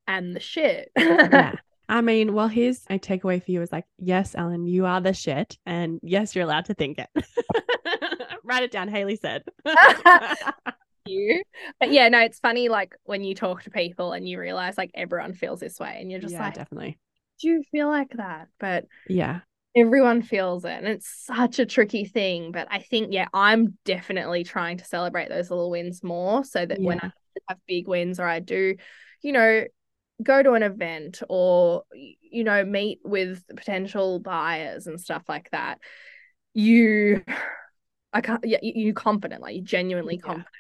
[0.06, 0.90] and the shit.
[0.96, 1.54] Yeah.
[1.88, 5.12] I mean, well, here's a takeaway for you is like, yes, Ellen, you are the
[5.12, 5.56] shit.
[5.66, 7.08] And yes, you're allowed to think it.
[8.44, 9.44] Write it down, Hayleigh said.
[11.06, 11.42] you.
[11.78, 14.90] But yeah, no, it's funny like when you talk to people and you realize like
[14.94, 16.98] everyone feels this way and you're just yeah, like, definitely.
[17.40, 18.48] do you feel like that?
[18.58, 19.40] But Yeah.
[19.76, 22.50] Everyone feels it and it's such a tricky thing.
[22.50, 26.80] But I think, yeah, I'm definitely trying to celebrate those little wins more so that
[26.82, 27.10] when I
[27.48, 28.76] have big wins or I do,
[29.22, 29.64] you know,
[30.22, 35.78] go to an event or, you know, meet with potential buyers and stuff like that,
[36.54, 37.22] you,
[38.14, 40.20] I can't, yeah, you- you're confident, like you're genuinely Yeah.
[40.22, 40.50] confident.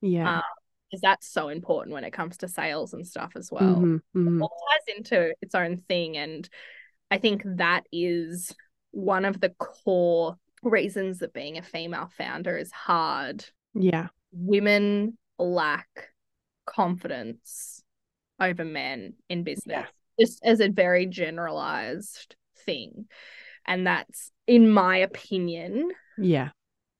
[0.00, 0.36] Yeah.
[0.36, 0.42] Um,
[0.90, 3.76] because that's so important when it comes to sales and stuff as well.
[3.76, 4.40] Mhm, mhm.
[4.40, 6.16] All ties into its own thing.
[6.16, 6.48] And
[7.10, 8.54] I think that is
[8.90, 13.44] one of the core reasons that being a female founder is hard.
[13.74, 14.08] Yeah.
[14.32, 15.88] Women lack
[16.66, 17.82] confidence
[18.40, 19.86] over men in business, Yeah.
[20.18, 23.06] just as a very generalized thing.
[23.66, 26.50] And that's, in my opinion, Yeah.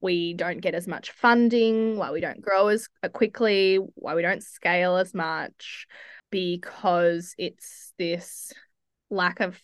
[0.01, 4.23] we don't get as much funding, why we don't grow as uh, quickly, why we
[4.23, 5.87] don't scale as much,
[6.31, 8.53] because it's this
[9.11, 9.61] lack of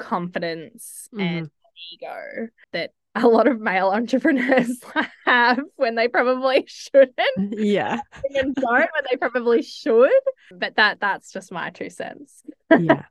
[0.00, 1.94] confidence and mm-hmm.
[1.94, 4.80] ego that a lot of male entrepreneurs
[5.26, 7.14] have when they probably shouldn't
[7.58, 8.00] Yeah.
[8.34, 10.10] and don't when they probably should.
[10.50, 12.42] But that that's just my two cents.
[12.78, 13.04] yeah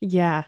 [0.00, 0.44] yeah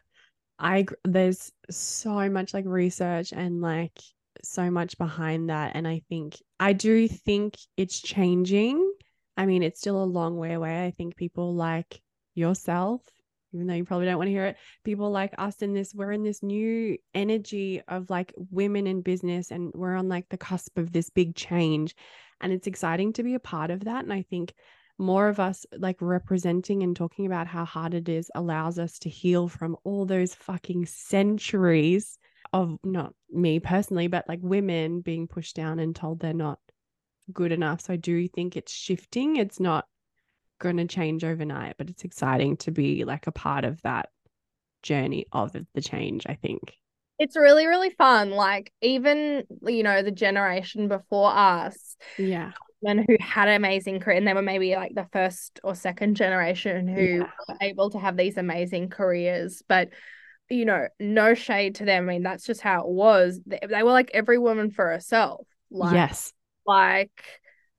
[0.59, 3.99] i there's so much like research and like
[4.43, 8.93] so much behind that and i think i do think it's changing
[9.37, 12.01] i mean it's still a long way away i think people like
[12.35, 13.03] yourself
[13.53, 16.13] even though you probably don't want to hear it people like us in this we're
[16.13, 20.79] in this new energy of like women in business and we're on like the cusp
[20.79, 21.95] of this big change
[22.41, 24.53] and it's exciting to be a part of that and i think
[24.99, 29.09] more of us like representing and talking about how hard it is allows us to
[29.09, 32.19] heal from all those fucking centuries
[32.53, 36.59] of not me personally, but like women being pushed down and told they're not
[37.33, 37.81] good enough.
[37.81, 39.37] So I do think it's shifting.
[39.37, 39.87] It's not
[40.63, 44.09] going to change overnight, but it's exciting to be like a part of that
[44.83, 46.75] journey of the change, I think.
[47.19, 48.31] It's really, really fun.
[48.31, 52.53] Like even, you know, the generation before us, Yeah.
[52.83, 56.89] men who had amazing career and they were maybe like the first or second generation
[56.89, 57.31] who Yeah.
[57.49, 59.91] were able to have these amazing careers but
[60.51, 63.83] you know no shade to them i mean that's just how it was they, they
[63.83, 66.33] were like every woman for herself like yes.
[66.67, 67.25] like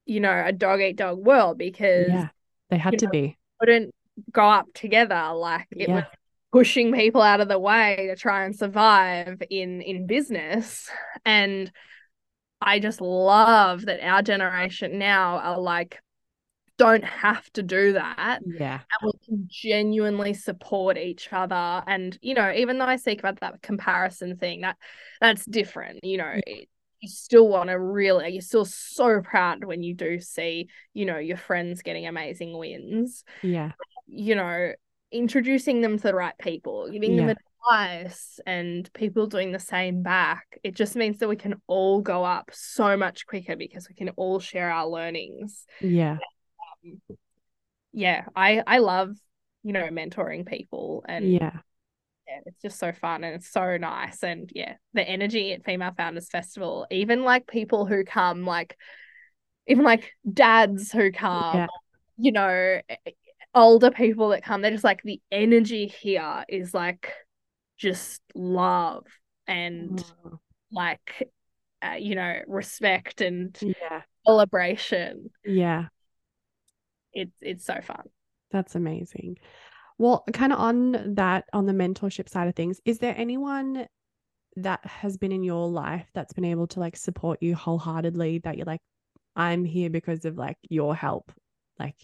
[0.05, 2.29] you know a dog eat dog world because Yeah.
[2.73, 3.37] They had to know, be.
[3.59, 3.93] couldn't
[4.31, 5.95] go up together like it Yeah.
[5.95, 6.03] was
[6.51, 10.87] pushing people out of the way to try and survive in in business
[11.25, 11.71] and
[12.61, 15.99] i just love that our generation now are like
[16.77, 18.79] don't have to do that Yeah.
[19.01, 23.39] and we can genuinely support each other and you know even though i speak about
[23.39, 24.77] that comparison thing that
[25.19, 26.69] that's different you know it,
[27.03, 31.17] you still want to really you're still so proud when you do see you know
[31.17, 33.73] your friends getting amazing wins Yeah.
[34.07, 34.71] you know,
[35.11, 37.35] introducing them to the right people, giving them
[37.69, 40.57] advice, and people doing the same back.
[40.63, 44.09] It just means that we can all go up so much quicker because we can
[44.15, 45.65] all share our learnings.
[45.81, 46.17] Yeah.
[46.85, 47.01] Um,
[47.91, 49.15] yeah, I I love
[49.63, 51.59] you know mentoring people and Yeah.
[52.27, 55.91] Yeah, it's just so fun and it's so nice and yeah, the energy at Female
[55.97, 58.77] Founders Festival, even like people who come like
[59.67, 61.67] even like dads who come, Yeah.
[62.17, 62.81] you know,
[63.55, 67.13] older people that come, they're just like the energy here is like
[67.77, 69.05] just love
[69.47, 70.39] and Oh,
[70.71, 71.29] like
[71.85, 74.01] uh, you know, respect and Yeah.
[74.25, 75.29] celebration.
[75.45, 75.87] Yeah.
[77.13, 78.03] It's it's so fun.
[78.51, 79.37] That's amazing.
[79.97, 83.87] Well, kind of on that, on the mentorship side of things, is there anyone
[84.55, 88.57] that has been in your life that's been able to like support you wholeheartedly that
[88.57, 88.81] you're like,
[89.35, 91.31] I'm here because of like your help?
[91.79, 91.95] Like,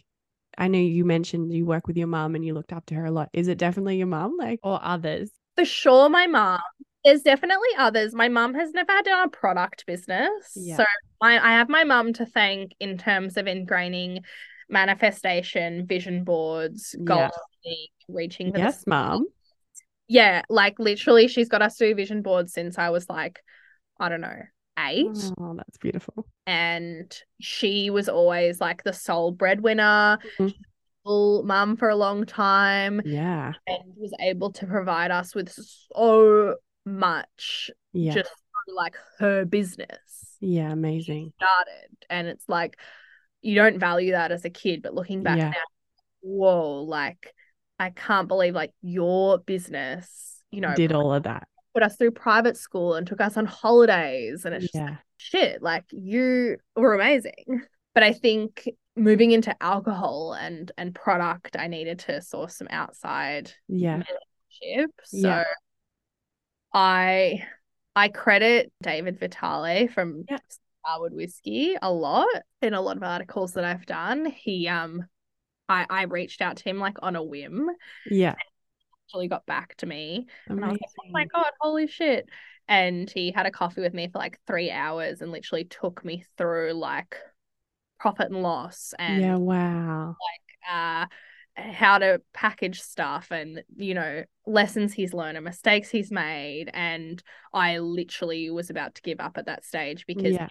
[0.58, 3.06] I know you mentioned you work with your mom and you looked up to her
[3.06, 3.30] a lot.
[3.34, 5.32] Is it definitely your mom, like, or others?
[5.56, 6.60] For sure, my mom.
[7.06, 8.14] There's definitely others.
[8.14, 10.30] My mum has never had done a product business.
[10.56, 10.78] Yeah.
[10.78, 10.86] So
[11.22, 14.24] I, I have my mum to thank in terms of ingraining
[14.70, 17.30] manifestation, vision boards, goal Yeah.
[18.08, 19.26] Reaching for the Yes, mum.
[20.08, 23.40] yeah, like literally she's got us do vision boards since I was like,
[24.00, 24.42] I don't know,
[24.80, 25.32] eight.
[25.40, 26.26] Oh, that's beautiful.
[26.48, 31.46] And she was always like the sole breadwinner, Mhm.
[31.46, 33.54] mum for a long time, Yeah.
[33.68, 36.56] and was able to provide us with so
[36.86, 38.14] much Yeah.
[38.14, 38.32] just
[38.68, 40.38] like her business.
[40.40, 41.34] Yeah, amazing.
[41.38, 41.98] started.
[42.10, 42.78] And it's like
[43.42, 45.50] you don't value that as a kid, but looking back Yeah.
[45.50, 45.64] now,
[46.22, 47.34] whoa, like
[47.80, 51.48] I can't believe like your business, you know, Did all of that.
[51.74, 54.44] put us through private school and took us on holidays.
[54.46, 54.98] And it's just Yeah.
[55.18, 57.62] shit, like you were amazing.
[57.96, 63.52] But I think moving into alcohol and and product, I needed to source some outside
[63.68, 64.04] Yeah.
[64.04, 64.88] mentorship.
[65.06, 65.44] So Yeah.
[66.74, 67.46] I
[67.96, 70.38] I credit David Vitale from Yeah.
[70.86, 72.28] Starward Whiskey a lot
[72.62, 74.26] in a lot of articles that I've done.
[74.26, 75.06] He um
[75.70, 77.70] I I reached out to him like on a whim,
[78.10, 78.36] Yeah.
[79.08, 80.28] actually got back to me.
[80.50, 82.28] And I was like, oh my God, holy shit.
[82.68, 86.24] And he had a coffee with me for like three hours and literally took me
[86.38, 87.18] through like
[88.00, 90.16] profit and loss and Yeah, wow.
[90.72, 91.06] uh
[91.56, 97.22] how to package stuff and you know lessons he's learned and mistakes he's made and
[97.54, 100.48] I literally was about to give up at that stage because Yeah.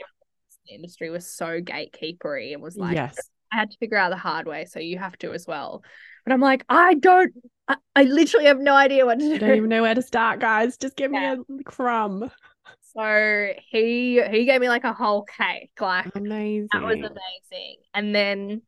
[0.67, 3.31] the industry was so gatekeepery and was like yes.
[3.53, 5.83] I had to figure out the hard way so you have to as well
[6.25, 7.33] but I'm like I don't
[7.69, 9.35] I, I literally have no idea what to do.
[9.35, 10.77] I do don't even know where to start, guys.
[10.79, 11.35] Just give Yeah.
[11.37, 12.31] me a crumb.
[12.95, 16.69] so he he gave me like a whole cake like Amazing.
[16.73, 17.77] That was amazing.
[17.95, 18.63] And then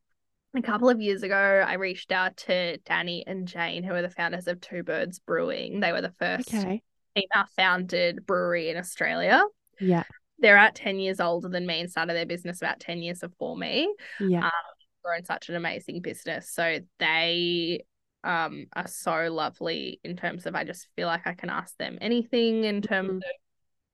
[0.55, 4.11] a couple of years ago, I reached out to Danny and Jayne, who are the
[4.11, 5.81] founders of Two Birds Brewing.
[5.81, 6.83] They were the first Okay.
[7.14, 9.43] female founded brewery in Australia.
[9.78, 10.05] Yeah.
[10.41, 13.57] They're at 10 years older than me and started their business about 10 years before
[13.57, 13.93] me.
[14.18, 14.45] Yeah.
[14.45, 14.51] Um,
[15.05, 16.51] grown such an amazing business.
[16.51, 17.84] So they
[18.22, 21.97] um are so lovely in terms of I just feel like I can ask them
[22.03, 23.16] anything in terms Mhm.
[23.16, 23.22] of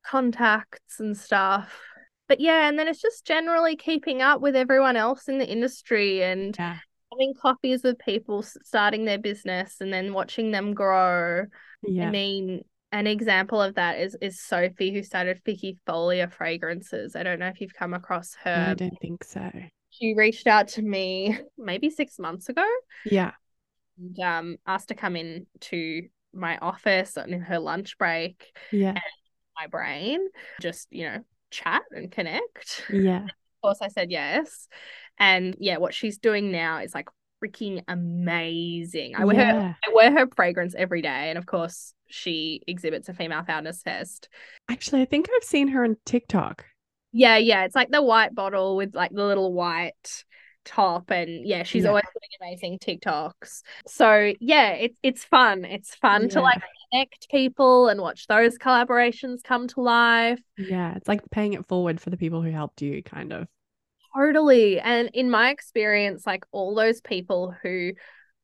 [0.05, 1.81] contacts and stuff.
[2.29, 6.25] But yeah, and then it's just generally keeping up with everyone else in the industry
[6.25, 6.79] and Yeah.
[7.13, 11.45] having coffees with people starting their business and then watching them grow.
[11.83, 12.09] Yeah.
[12.09, 17.17] I mean, an example of that is is Sophie who started Vicky Folia fragrances.
[17.17, 18.69] I don't know if you've come across her.
[18.71, 19.51] I don't think so.
[19.91, 22.65] She reached out to me maybe six months ago
[23.05, 23.33] Yeah.
[23.99, 28.95] and um, asked to come in to my office on her lunch break, Yeah.
[29.59, 30.21] my brain,
[30.61, 32.85] just, you know, chat and connect.
[32.93, 33.25] Yeah.
[33.25, 33.31] Of
[33.63, 34.69] course, I said yes.
[35.19, 37.09] And yeah, what she's doing now is like
[37.43, 39.15] freaking amazing.
[39.17, 41.29] I wear her I wear her fragrance every day.
[41.31, 44.29] And of course, she exhibits a female founders fest.
[44.69, 46.65] Actually, I think I've seen her on TikTok.
[47.13, 47.65] Yeah, yeah.
[47.65, 50.25] It's like the white bottle with like the little white
[50.65, 51.11] top.
[51.11, 51.91] And yeah, she's Yeah.
[51.91, 53.63] always doing amazing TikToks.
[53.87, 55.65] So yeah, it's it's fun.
[55.65, 60.41] It's fun to like connect people and watch those collaborations come to life.
[60.59, 60.95] Yeah.
[60.97, 63.49] It's like paying it forward for the people who helped you, kind of.
[64.17, 64.81] Totally.
[64.81, 67.93] And in my experience, like all those people who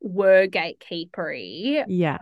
[0.00, 2.18] were gatekeepery Yeah.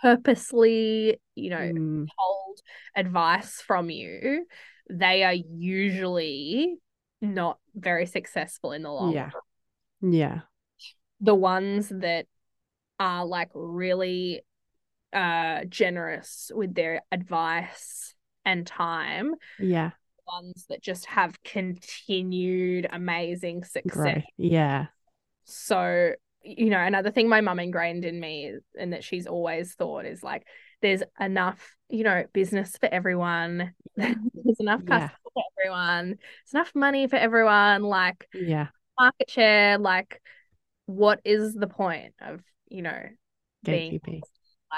[0.00, 2.60] purposely, you know, Mm, hold
[2.96, 4.46] advice from you,
[4.88, 6.76] they are usually
[7.20, 9.30] not very successful in the long Yeah.
[10.00, 10.12] run.
[10.12, 10.40] yeah.
[11.20, 12.26] The ones that
[12.98, 14.42] are like really
[15.12, 19.92] uh generous with their advice and time, Yeah.
[20.26, 23.92] Ones that just have continued amazing success.
[23.92, 24.22] Growth.
[24.36, 24.86] Yeah.
[25.44, 26.12] So,
[26.42, 30.04] you know, another thing my mum ingrained in me is- and that she's always thought
[30.04, 30.46] is like
[30.82, 33.72] there's enough, you know, business for everyone.
[33.96, 35.08] there's enough Yeah.
[35.08, 36.06] customers for everyone.
[36.08, 37.82] There's enough money for everyone.
[37.82, 38.68] Like Yeah.
[38.98, 40.20] market share, like
[40.86, 43.02] what is the point of, you know,
[43.62, 44.00] being.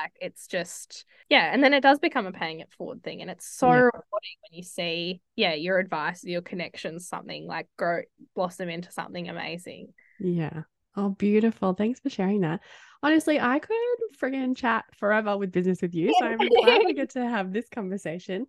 [0.03, 3.21] Like it's just yeah, and then it does become a paying it forward thing.
[3.23, 3.75] And it's so Yeah.
[3.75, 8.03] rewarding when you see, yeah, your advice, your connections, something like grow
[8.35, 9.93] blossom into something amazing.
[10.19, 10.63] Yeah.
[10.97, 11.75] Oh, beautiful.
[11.75, 12.61] Thanks for sharing that.
[13.03, 13.77] Honestly, I could
[14.19, 16.15] friggin' chat forever with business with you.
[16.15, 18.47] So I'm glad we get to have this conversation.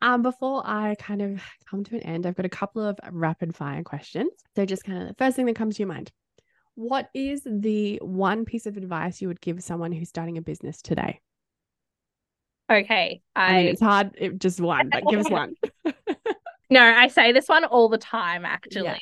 [0.00, 3.56] Um, before I kind of come to an end, I've got a couple of rapid
[3.56, 4.30] fire questions.
[4.54, 6.12] So just kind of the first thing that comes to your mind.
[6.78, 10.80] What is the one piece of advice you would give someone who's starting a business
[10.80, 11.20] today?
[12.70, 13.20] Okay.
[13.34, 15.56] I mean, it's hard, it, just one, but give us one.
[16.70, 19.00] no, I say this one all the time actually.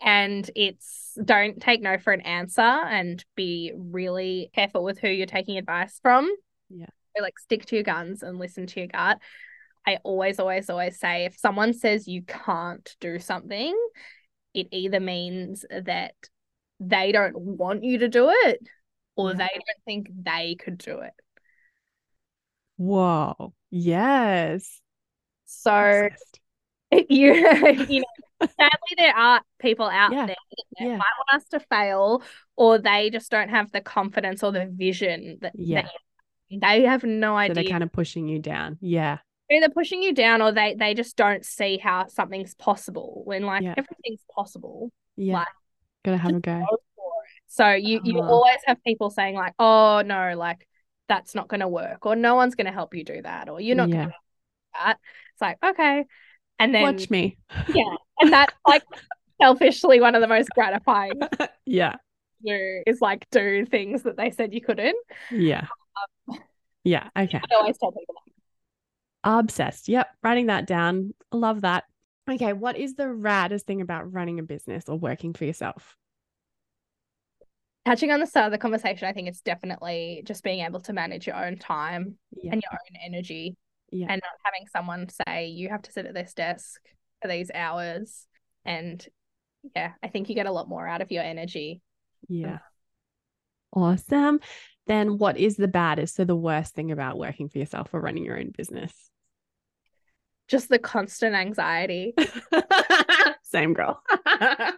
[0.00, 5.26] And it's don't take no for an answer and be really careful with who you're
[5.26, 6.34] taking advice from.
[6.70, 6.86] Yeah.
[7.14, 9.18] So, like stick to your guns and listen to your gut.
[9.86, 13.76] I always, always, always say if someone says you can't do something,
[14.54, 16.14] it either means that
[16.88, 18.60] they don't want you to do it
[19.16, 19.36] or Yeah.
[19.36, 21.12] they don't think they could do it.
[22.76, 23.54] Whoa.
[23.70, 24.80] Yes.
[25.44, 26.08] So
[27.08, 27.32] you
[27.88, 30.36] you know sadly there are people out Yeah, there
[30.78, 30.96] that yeah.
[30.96, 32.22] might want us to fail
[32.56, 35.82] or they just don't have the confidence or the vision that, Yeah.
[35.82, 35.92] that
[36.50, 38.78] they have no So idea they're kind of pushing you down.
[38.80, 39.18] Yeah.
[39.50, 43.64] either pushing you down or they they just don't see how something's possible when like
[43.76, 44.90] everything's possible.
[45.16, 45.34] Yeah.
[45.34, 45.48] Like,
[46.04, 46.64] Gotta have a go.
[47.46, 48.32] So you you Uh-huh.
[48.32, 50.66] always have people saying like, oh no, like
[51.08, 53.88] that's not gonna work, or no one's gonna help you do that, or you're not
[53.88, 53.94] Yeah.
[53.96, 54.12] gonna do
[54.74, 54.98] that.
[55.32, 56.04] It's like, okay.
[56.58, 57.38] And then Watch me.
[57.74, 58.82] yeah, and that's like
[59.40, 61.20] selfishly one of the most gratifying
[61.66, 61.96] yeah.
[62.44, 64.96] do is like do things that they said you couldn't.
[65.30, 65.66] Yeah.
[66.84, 67.08] Yeah.
[67.16, 67.38] Okay.
[67.38, 68.32] I always tell people that.
[69.24, 69.88] Obsessed.
[69.88, 70.08] Yep.
[70.22, 71.14] Writing that down.
[71.32, 71.84] Love that.
[72.30, 72.52] Okay.
[72.52, 75.96] What is the raddest thing about running a business or working for yourself?
[77.84, 80.92] touching on the start of the conversation, I think it's definitely just being able to
[80.92, 82.52] manage your own time Yeah.
[82.52, 83.56] and your own energy
[83.90, 84.06] Yeah.
[84.08, 86.80] and not having someone say you have to sit at this desk
[87.20, 88.28] for these hours.
[88.64, 89.04] And
[89.74, 91.80] yeah, I think you get a lot more out of your energy.
[92.28, 92.60] Yeah.
[93.72, 94.38] Awesome.
[94.86, 96.14] Then what is the baddest?
[96.14, 98.92] So the worst thing about working for yourself or running your own business?
[100.52, 102.14] Just the constant anxiety.
[103.42, 104.02] Same girl.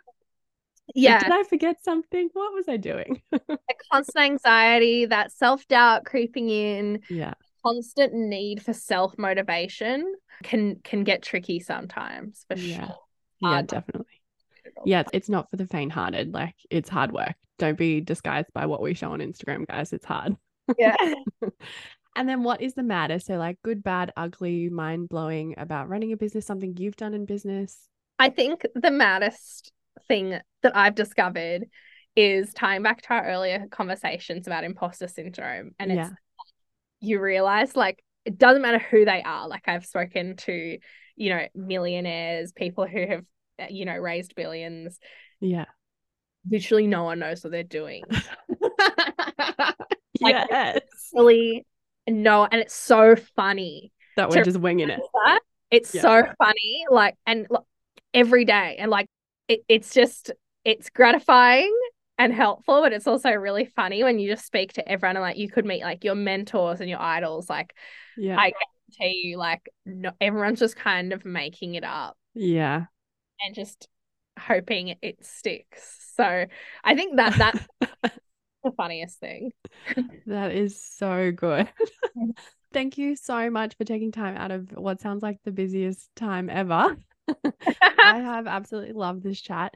[0.95, 2.29] Yeah, Did I forget something?
[2.35, 3.22] What was I doing?
[3.33, 3.59] the
[3.91, 7.33] constant anxiety, that self doubt creeping in, yeah.
[7.64, 12.87] constant need for self motivation can can get tricky sometimes for Yeah.
[12.89, 12.97] sure.
[13.41, 14.20] Yeah, definitely.
[14.85, 16.35] Yeah, it's not for the faint-hearted.
[16.35, 17.35] Like it's hard work.
[17.59, 19.93] Don't be disguised by what we show on Instagram, guys.
[19.95, 20.37] It's hard.
[20.79, 20.97] Yeah.
[22.17, 23.19] And then what is the matter?
[23.19, 27.89] So like good, bad, ugly, mind-blowing about running a business, something you've done in business.
[28.19, 29.73] I think the maddest
[30.07, 31.65] thing that I've discovered
[32.17, 35.73] is tying back to our earlier conversations about imposter syndrome.
[35.81, 36.07] And Yeah.
[36.07, 36.15] it's
[37.01, 39.49] you realize like it doesn't matter who they are.
[39.49, 40.79] Like I've spoken to,
[41.17, 43.25] you know, millionaires, people who have,
[43.59, 44.99] uh, you know, raised billions.
[45.41, 45.67] Yeah.
[46.49, 48.05] Literally no one knows what they're doing.
[50.21, 50.81] Like, yes.
[51.12, 51.67] Really
[52.09, 53.92] no, and it's so funny.
[54.16, 55.00] That we're just winging it.
[55.24, 55.40] that.
[55.70, 56.02] It's Yeah.
[56.02, 57.46] so funny, like, and
[58.12, 59.09] every day, and like,
[59.48, 60.30] it, it's just,
[60.64, 61.74] it's gratifying
[62.16, 65.36] and helpful, but it's also really funny when you just speak to everyone and like
[65.36, 67.50] you could meet like your mentors and your idols.
[67.50, 67.74] Like,
[68.16, 68.36] Yeah.
[68.38, 68.52] I
[68.98, 72.84] guarantee you, like, no, everyone's just kind of making it up yeah.
[73.44, 73.88] and just
[74.38, 76.12] hoping it sticks.
[76.16, 76.46] So
[76.84, 78.12] I think that that's
[78.65, 79.53] the funniest thing.
[80.27, 81.69] That is so good.
[82.73, 86.49] Thank you so much for taking time out of what sounds like the busiest time
[86.51, 86.97] ever.
[87.81, 89.75] I have absolutely loved this chat.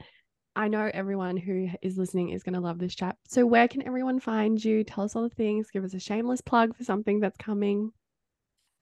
[0.55, 3.15] I know everyone who is listening is going to love this chat.
[3.27, 4.83] So, where can everyone find you?
[4.83, 5.69] Tell us all the things.
[5.71, 7.91] Give us a shameless plug for something that's coming.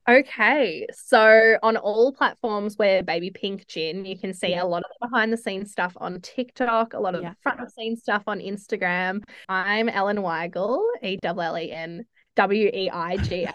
[0.09, 4.63] Okay, so on all platforms where Baby Pink Gin, you can see Yeah.
[4.63, 7.31] a lot of the behind the scenes stuff on TikTok, a lot of Yeah.
[7.31, 9.23] the front of scenes stuff on Instagram.
[9.49, 12.05] I'm Ellen Weigall, E L L E N
[12.37, 13.53] W E I G L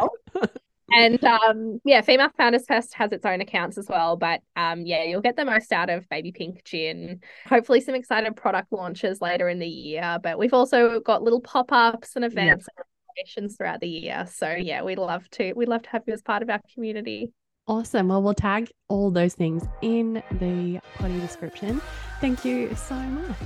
[0.00, 0.10] L.
[0.94, 4.16] And um, yeah, Female Founders Fest has its own accounts as well.
[4.16, 7.22] But um, yeah, you'll get the most out of Baby Pink Gin.
[7.48, 10.18] Hopefully, some excited product launches later in the year.
[10.22, 12.84] But we've also got little pop ups and events and
[13.16, 14.26] activations throughout the year.
[14.30, 17.32] So yeah, we'd love to we'd love to have you as part of our community.
[17.68, 18.08] Awesome.
[18.08, 21.80] Well, we'll tag all those things in the potty description.
[22.20, 23.36] Thank you so much.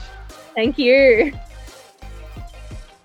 [0.55, 1.33] Thank you.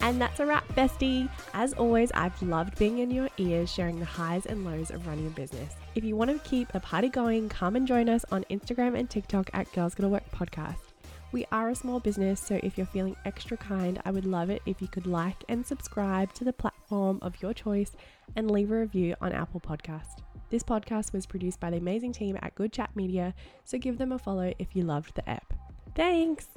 [0.01, 1.29] And that's a wrap, bestie.
[1.53, 5.25] As always, I've loved being in your ears, sharing the highs and lows of running
[5.25, 5.73] a business.
[5.95, 9.09] If you want to keep the party going, come and join us on Instagram and
[9.09, 10.94] TikTok at Girls Gotta Work Podcast.
[11.35, 14.61] We are a small business, so if you're feeling extra kind, I would love it
[14.65, 17.91] if you could like and subscribe to the platform of your choice
[18.37, 20.21] and leave a review on Apple Podcast.
[20.49, 23.33] This podcast was produced by the amazing team at Good Chat Media,
[23.65, 25.53] so give them a follow if you loved the app.
[25.93, 26.47] Thanks!